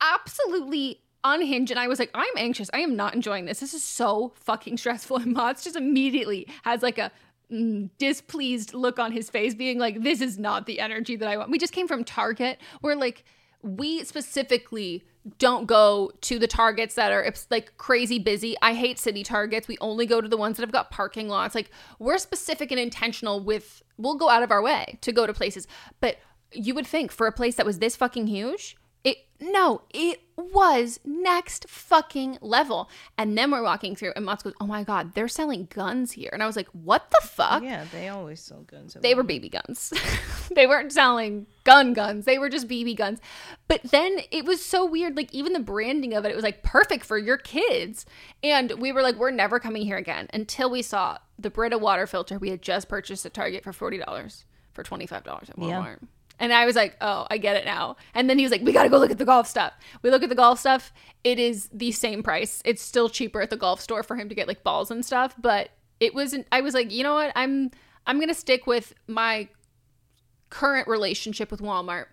absolutely 0.00 1.00
unhinged. 1.22 1.70
And 1.70 1.80
I 1.80 1.88
was 1.88 1.98
like, 1.98 2.10
I'm 2.14 2.32
anxious. 2.36 2.68
I 2.74 2.80
am 2.80 2.96
not 2.96 3.14
enjoying 3.14 3.44
this. 3.46 3.60
This 3.60 3.74
is 3.74 3.82
so 3.82 4.32
fucking 4.36 4.76
stressful. 4.78 5.16
And 5.24 5.32
Mats 5.34 5.64
just 5.64 5.76
immediately 5.76 6.46
has 6.64 6.82
like 6.82 6.98
a 6.98 7.10
Mm, 7.54 7.90
displeased 7.98 8.74
look 8.74 8.98
on 8.98 9.12
his 9.12 9.30
face, 9.30 9.54
being 9.54 9.78
like, 9.78 10.02
this 10.02 10.20
is 10.20 10.38
not 10.38 10.66
the 10.66 10.80
energy 10.80 11.14
that 11.14 11.28
I 11.28 11.36
want. 11.36 11.50
We 11.50 11.58
just 11.58 11.72
came 11.72 11.86
from 11.86 12.02
Target 12.02 12.58
where 12.80 12.96
like 12.96 13.24
we 13.62 14.02
specifically 14.02 15.04
don't 15.38 15.66
go 15.66 16.10
to 16.22 16.38
the 16.38 16.46
targets 16.46 16.96
that 16.96 17.12
are 17.12 17.32
like 17.50 17.76
crazy 17.78 18.18
busy. 18.18 18.56
I 18.60 18.74
hate 18.74 18.98
city 18.98 19.22
targets. 19.22 19.68
We 19.68 19.78
only 19.80 20.04
go 20.04 20.20
to 20.20 20.28
the 20.28 20.36
ones 20.36 20.56
that 20.56 20.62
have 20.62 20.72
got 20.72 20.90
parking 20.90 21.28
lots. 21.28 21.54
Like 21.54 21.70
we're 21.98 22.18
specific 22.18 22.70
and 22.72 22.80
intentional 22.80 23.40
with 23.40 23.82
we'll 23.96 24.16
go 24.16 24.28
out 24.28 24.42
of 24.42 24.50
our 24.50 24.60
way 24.60 24.98
to 25.00 25.12
go 25.12 25.26
to 25.26 25.32
places. 25.32 25.66
But 26.00 26.18
you 26.52 26.74
would 26.74 26.86
think 26.86 27.12
for 27.12 27.26
a 27.26 27.32
place 27.32 27.54
that 27.54 27.66
was 27.66 27.78
this 27.78 27.96
fucking 27.96 28.26
huge, 28.26 28.76
it 29.04 29.18
no, 29.40 29.82
it 29.92 30.22
was 30.36 31.00
next 31.04 31.68
fucking 31.68 32.38
level. 32.40 32.88
And 33.18 33.36
then 33.36 33.50
we're 33.50 33.62
walking 33.62 33.94
through 33.94 34.12
and 34.16 34.24
Mats 34.24 34.42
goes, 34.42 34.54
"Oh 34.60 34.66
my 34.66 34.82
god, 34.82 35.14
they're 35.14 35.28
selling 35.28 35.66
guns 35.66 36.12
here." 36.12 36.30
And 36.32 36.42
I 36.42 36.46
was 36.46 36.56
like, 36.56 36.68
"What 36.68 37.10
the 37.10 37.26
fuck?" 37.26 37.62
Yeah, 37.62 37.84
they 37.92 38.08
always 38.08 38.40
sell 38.40 38.62
guns. 38.62 38.96
They 39.00 39.14
were 39.14 39.22
Walmart. 39.22 39.42
BB 39.42 39.52
guns. 39.52 39.92
they 40.54 40.66
weren't 40.66 40.92
selling 40.92 41.46
gun 41.64 41.92
guns. 41.92 42.24
They 42.24 42.38
were 42.38 42.48
just 42.48 42.68
BB 42.68 42.96
guns. 42.96 43.20
But 43.68 43.82
then 43.84 44.20
it 44.30 44.44
was 44.44 44.64
so 44.64 44.84
weird. 44.84 45.16
Like 45.16 45.32
even 45.34 45.52
the 45.52 45.60
branding 45.60 46.14
of 46.14 46.24
it, 46.24 46.30
it 46.30 46.36
was 46.36 46.44
like 46.44 46.62
perfect 46.62 47.04
for 47.04 47.18
your 47.18 47.36
kids. 47.36 48.06
And 48.42 48.72
we 48.80 48.92
were 48.92 49.02
like, 49.02 49.16
we're 49.16 49.30
never 49.30 49.60
coming 49.60 49.82
here 49.82 49.96
again 49.98 50.28
until 50.32 50.70
we 50.70 50.82
saw 50.82 51.18
the 51.38 51.50
Brita 51.50 51.78
water 51.78 52.06
filter 52.06 52.38
we 52.38 52.50
had 52.50 52.62
just 52.62 52.88
purchased 52.88 53.26
at 53.26 53.34
Target 53.34 53.64
for 53.64 53.72
forty 53.72 53.98
dollars 53.98 54.44
for 54.72 54.82
twenty 54.82 55.06
five 55.06 55.24
dollars 55.24 55.50
at 55.50 55.58
Yeah. 55.58 55.96
And 56.44 56.52
I 56.52 56.66
was 56.66 56.76
like, 56.76 56.94
oh, 57.00 57.26
I 57.30 57.38
get 57.38 57.56
it 57.56 57.64
now. 57.64 57.96
And 58.12 58.28
then 58.28 58.38
he 58.38 58.44
was 58.44 58.52
like, 58.52 58.60
we 58.60 58.70
got 58.70 58.82
to 58.82 58.90
go 58.90 58.98
look 58.98 59.10
at 59.10 59.16
the 59.16 59.24
golf 59.24 59.46
stuff. 59.46 59.72
We 60.02 60.10
look 60.10 60.22
at 60.22 60.28
the 60.28 60.34
golf 60.34 60.60
stuff. 60.60 60.92
It 61.24 61.38
is 61.38 61.70
the 61.72 61.90
same 61.90 62.22
price. 62.22 62.60
It's 62.66 62.82
still 62.82 63.08
cheaper 63.08 63.40
at 63.40 63.48
the 63.48 63.56
golf 63.56 63.80
store 63.80 64.02
for 64.02 64.14
him 64.14 64.28
to 64.28 64.34
get 64.34 64.46
like 64.46 64.62
balls 64.62 64.90
and 64.90 65.02
stuff. 65.02 65.34
But 65.38 65.70
it 66.00 66.14
wasn't, 66.14 66.46
I 66.52 66.60
was 66.60 66.74
like, 66.74 66.92
you 66.92 67.02
know 67.02 67.14
what? 67.14 67.32
I'm, 67.34 67.70
I'm 68.06 68.18
going 68.18 68.28
to 68.28 68.34
stick 68.34 68.66
with 68.66 68.92
my 69.06 69.48
current 70.50 70.86
relationship 70.86 71.50
with 71.50 71.62
Walmart, 71.62 72.08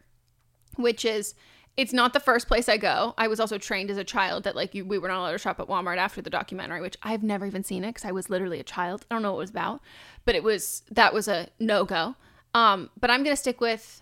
which 0.78 1.04
is 1.04 1.36
it's 1.76 1.92
not 1.92 2.14
the 2.14 2.22
first 2.22 2.48
place 2.48 2.70
I 2.70 2.78
go. 2.78 3.14
I 3.18 3.28
was 3.28 3.42
also 3.42 3.58
trained 3.58 3.92
as 3.92 3.98
a 3.98 4.06
child 4.06 4.46
that 4.46 4.56
like 4.56 4.74
you, 4.74 4.86
we 4.86 4.98
were 4.98 5.10
not 5.10 5.20
allowed 5.20 5.34
to 5.34 5.40
shop 5.40 5.60
at 5.60 5.68
Walmart 5.68 5.98
after 5.98 6.22
the 6.22 6.30
documentary, 6.30 6.80
which 6.80 6.96
I've 7.04 7.22
never 7.22 7.46
even 7.46 7.66
seen 7.66 7.84
it 7.84 7.90
because 7.90 8.06
I 8.06 8.14
was 8.14 8.30
literally 8.30 8.62
a 8.62 8.64
child. 8.64 9.06
I 9.12 9.16
don't 9.16 9.24
know 9.24 9.34
what 9.34 9.40
it 9.40 9.44
was 9.44 9.50
about, 9.50 9.82
but 10.24 10.36
it 10.36 10.44
was 10.44 10.84
that 10.90 11.14
was 11.14 11.28
a 11.28 11.50
no 11.60 11.84
go. 11.84 12.16
Um, 12.54 12.90
but 12.98 13.10
I'm 13.10 13.24
gonna 13.24 13.36
stick 13.36 13.60
with 13.60 14.02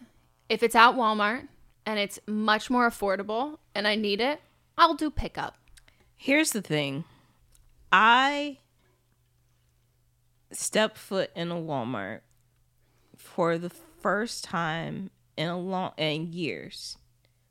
if 0.50 0.64
it's 0.64 0.76
at 0.76 0.95
Walmart 0.95 1.47
and 1.86 2.00
it's 2.00 2.20
much 2.28 2.70
more 2.70 2.89
affordable 2.89 3.58
and 3.76 3.88
I 3.88 3.95
need 3.95 4.20
it, 4.22 4.41
I'll 4.78 4.95
do 4.95 5.10
pickup. 5.10 5.56
Here's 6.16 6.52
the 6.52 6.62
thing. 6.62 7.06
I 7.91 8.58
stepped 10.52 10.97
foot 10.97 11.32
in 11.36 11.52
a 11.52 11.56
Walmart 11.56 12.22
for 13.16 13.58
the 13.58 13.70
first 13.70 14.43
time 14.43 15.10
in 15.38 15.47
a 15.50 15.58
long 15.58 15.91
in 15.97 16.32
years 16.34 16.97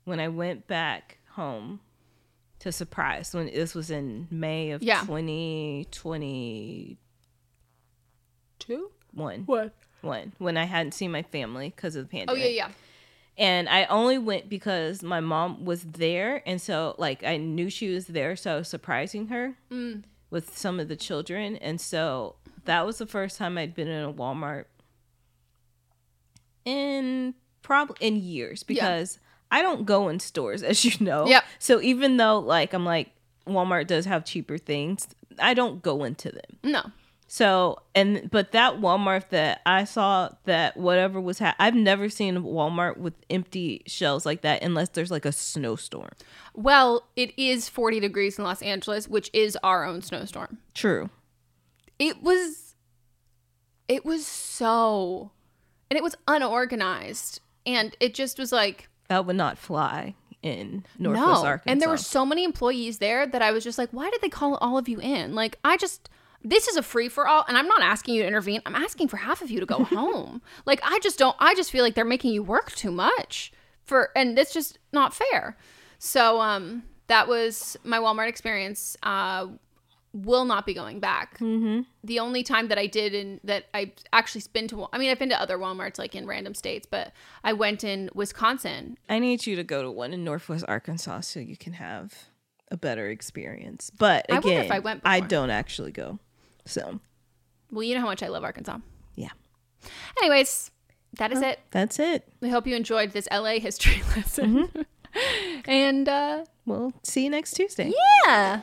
when 0.03 0.19
I 0.19 0.27
went 0.27 0.67
back 0.67 1.17
home 1.31 1.79
to 2.59 2.71
surprise 2.71 3.33
when 3.33 3.45
this 3.47 3.73
was 3.73 3.89
in 3.89 4.27
May 4.29 4.71
of 4.71 4.83
Yeah. 4.83 5.01
2022 5.01 6.97
one 9.13 9.43
What? 9.45 9.73
one 10.01 10.33
when 10.37 10.57
I 10.57 10.65
hadn't 10.65 10.91
seen 10.93 11.11
my 11.11 11.23
family 11.23 11.69
because 11.75 11.95
of 11.95 12.03
the 12.05 12.09
pandemic. 12.09 12.41
Oh 12.41 12.45
yeah, 12.45 12.49
yeah. 12.51 12.69
And 13.39 13.67
I 13.67 13.85
only 13.85 14.19
went 14.19 14.49
because 14.49 15.01
my 15.01 15.19
mom 15.21 15.65
was 15.65 15.81
there, 15.83 16.43
and 16.45 16.61
so 16.61 16.93
like 16.99 17.23
I 17.23 17.37
knew 17.37 17.69
she 17.71 17.89
was 17.89 18.05
there, 18.07 18.35
so 18.35 18.53
I 18.53 18.57
was 18.57 18.67
surprising 18.67 19.27
her 19.29 19.55
Mm. 19.71 20.03
with 20.29 20.55
some 20.55 20.79
of 20.79 20.87
the 20.89 20.95
children, 20.95 21.55
and 21.57 21.81
so 21.81 22.35
that 22.65 22.85
was 22.85 22.99
the 22.99 23.07
first 23.07 23.37
time 23.37 23.57
I'd 23.57 23.73
been 23.73 23.87
in 23.87 24.03
a 24.03 24.13
Walmart 24.13 24.65
in 26.65 27.33
probably 27.61 27.95
in 28.05 28.15
years 28.17 28.63
because 28.63 29.19
I 29.51 29.61
don't 29.61 29.85
go 29.85 30.09
in 30.09 30.19
stores, 30.19 30.61
as 30.71 30.83
you 30.85 31.03
know. 31.03 31.25
Yep. 31.27 31.43
So 31.59 31.81
even 31.81 32.17
though 32.17 32.39
like 32.39 32.73
I'm 32.73 32.85
like 32.85 33.09
Walmart 33.47 33.87
does 33.87 34.05
have 34.05 34.25
cheaper 34.25 34.57
things, 34.57 35.07
I 35.39 35.53
don't 35.53 35.81
go 35.81 36.03
into 36.03 36.29
them. 36.31 36.57
No. 36.63 36.83
So 37.31 37.77
and 37.93 38.27
but 38.31 38.53
that 38.53 38.81
Walmart 38.81 39.29
that 39.29 39.61
I 39.63 39.83
saw 39.83 40.29
that 40.45 40.75
whatever 40.75 41.21
was 41.21 41.37
ha- 41.37 41.55
I've 41.59 41.75
never 41.75 42.09
seen 42.09 42.37
a 42.37 42.41
Walmart 42.41 42.97
with 42.97 43.13
empty 43.29 43.83
shelves 43.85 44.25
like 44.25 44.41
that 44.41 44.63
unless 44.63 44.89
there's 44.89 45.11
like 45.11 45.25
a 45.25 45.31
snowstorm. 45.31 46.09
Well, 46.55 47.07
it 47.15 47.37
is 47.37 47.69
40 47.69 47.99
degrees 47.99 48.39
in 48.39 48.43
Los 48.43 48.63
Angeles, 48.63 49.07
which 49.07 49.29
is 49.31 49.55
our 49.61 49.85
own 49.85 50.01
snowstorm. 50.01 50.57
True. 50.73 51.11
It 51.99 52.23
was 52.23 52.73
it 53.87 54.03
was 54.03 54.25
so 54.25 55.29
and 55.91 55.97
it 55.97 56.03
was 56.03 56.15
unorganized 56.27 57.41
and 57.63 57.95
it 57.99 58.15
just 58.15 58.39
was 58.39 58.51
like 58.51 58.89
That 59.07 59.27
would 59.27 59.35
not 59.35 59.59
fly 59.59 60.15
in 60.41 60.83
Northwest 60.97 61.43
no. 61.43 61.47
Arkansas. 61.47 61.71
And 61.71 61.79
there 61.79 61.89
were 61.89 61.97
so 61.97 62.25
many 62.25 62.43
employees 62.43 62.97
there 62.97 63.27
that 63.27 63.43
I 63.43 63.51
was 63.51 63.63
just 63.63 63.77
like, 63.77 63.89
why 63.91 64.09
did 64.09 64.21
they 64.21 64.29
call 64.29 64.55
all 64.55 64.79
of 64.79 64.87
you 64.89 64.99
in? 64.99 65.35
Like, 65.35 65.59
I 65.65 65.77
just, 65.77 66.09
this 66.43 66.67
is 66.67 66.77
a 66.77 66.83
free 66.83 67.09
for 67.09 67.27
all. 67.27 67.45
And 67.47 67.57
I'm 67.57 67.67
not 67.67 67.81
asking 67.81 68.15
you 68.15 68.21
to 68.21 68.27
intervene. 68.27 68.61
I'm 68.65 68.75
asking 68.75 69.07
for 69.07 69.17
half 69.17 69.41
of 69.41 69.51
you 69.51 69.59
to 69.59 69.65
go 69.65 69.83
home. 69.83 70.41
Like, 70.65 70.79
I 70.83 70.99
just 70.99 71.19
don't, 71.19 71.35
I 71.39 71.55
just 71.55 71.71
feel 71.71 71.83
like 71.83 71.95
they're 71.95 72.05
making 72.05 72.33
you 72.33 72.43
work 72.43 72.71
too 72.71 72.91
much 72.91 73.51
for, 73.83 74.11
and 74.15 74.37
it's 74.37 74.53
just 74.53 74.79
not 74.93 75.13
fair. 75.13 75.57
So, 75.97 76.39
um, 76.39 76.83
that 77.07 77.27
was 77.27 77.75
my 77.83 77.97
Walmart 77.97 78.29
experience. 78.29 78.95
Uh, 79.03 79.47
will 80.13 80.45
not 80.45 80.65
be 80.65 80.73
going 80.73 80.99
back. 80.99 81.37
Mm-hmm. 81.39 81.81
The 82.03 82.19
only 82.19 82.43
time 82.43 82.67
that 82.69 82.77
I 82.77 82.87
did 82.87 83.13
and 83.13 83.39
that 83.43 83.65
I 83.73 83.93
actually 84.11 84.43
been 84.53 84.67
to, 84.69 84.87
I 84.91 84.97
mean, 84.97 85.09
I've 85.11 85.19
been 85.19 85.29
to 85.29 85.39
other 85.39 85.57
Walmarts 85.57 85.99
like 85.99 86.15
in 86.15 86.25
random 86.25 86.55
states, 86.55 86.87
but 86.89 87.13
I 87.43 87.53
went 87.53 87.83
in 87.83 88.09
Wisconsin 88.13 88.97
I 89.07 89.19
need 89.19 89.45
you 89.45 89.55
to 89.55 89.63
go 89.63 89.81
to 89.81 89.91
one 89.91 90.13
in 90.13 90.23
Northwest 90.23 90.65
Arkansas 90.67 91.21
so 91.21 91.39
you 91.39 91.57
can 91.57 91.73
have 91.73 92.13
a 92.71 92.77
better 92.77 93.07
experience. 93.09 93.89
But 93.89 94.25
I 94.31 94.37
again, 94.37 94.65
if 94.65 94.71
I 94.71 94.79
went 94.79 95.01
I 95.05 95.19
don't 95.19 95.49
actually 95.49 95.91
go. 95.91 96.19
So 96.69 96.99
Well, 97.71 97.83
you 97.83 97.95
know 97.95 98.01
how 98.01 98.07
much 98.07 98.23
I 98.23 98.27
love 98.27 98.43
Arkansas. 98.43 98.77
Yeah. 99.15 99.29
Anyways, 100.21 100.71
that 101.17 101.31
is 101.31 101.39
Well, 101.41 101.51
it. 101.51 101.59
That's 101.71 101.99
it. 101.99 102.27
We 102.41 102.49
hope 102.49 102.67
you 102.67 102.75
enjoyed 102.75 103.11
this 103.11 103.27
LA 103.31 103.59
history 103.59 104.01
lesson. 104.15 104.69
and 105.65 106.07
uh 106.07 106.45
we'll 106.65 106.93
see 107.03 107.23
you 107.23 107.29
next 107.29 107.53
Tuesday. 107.53 107.91
Yeah. 108.25 108.61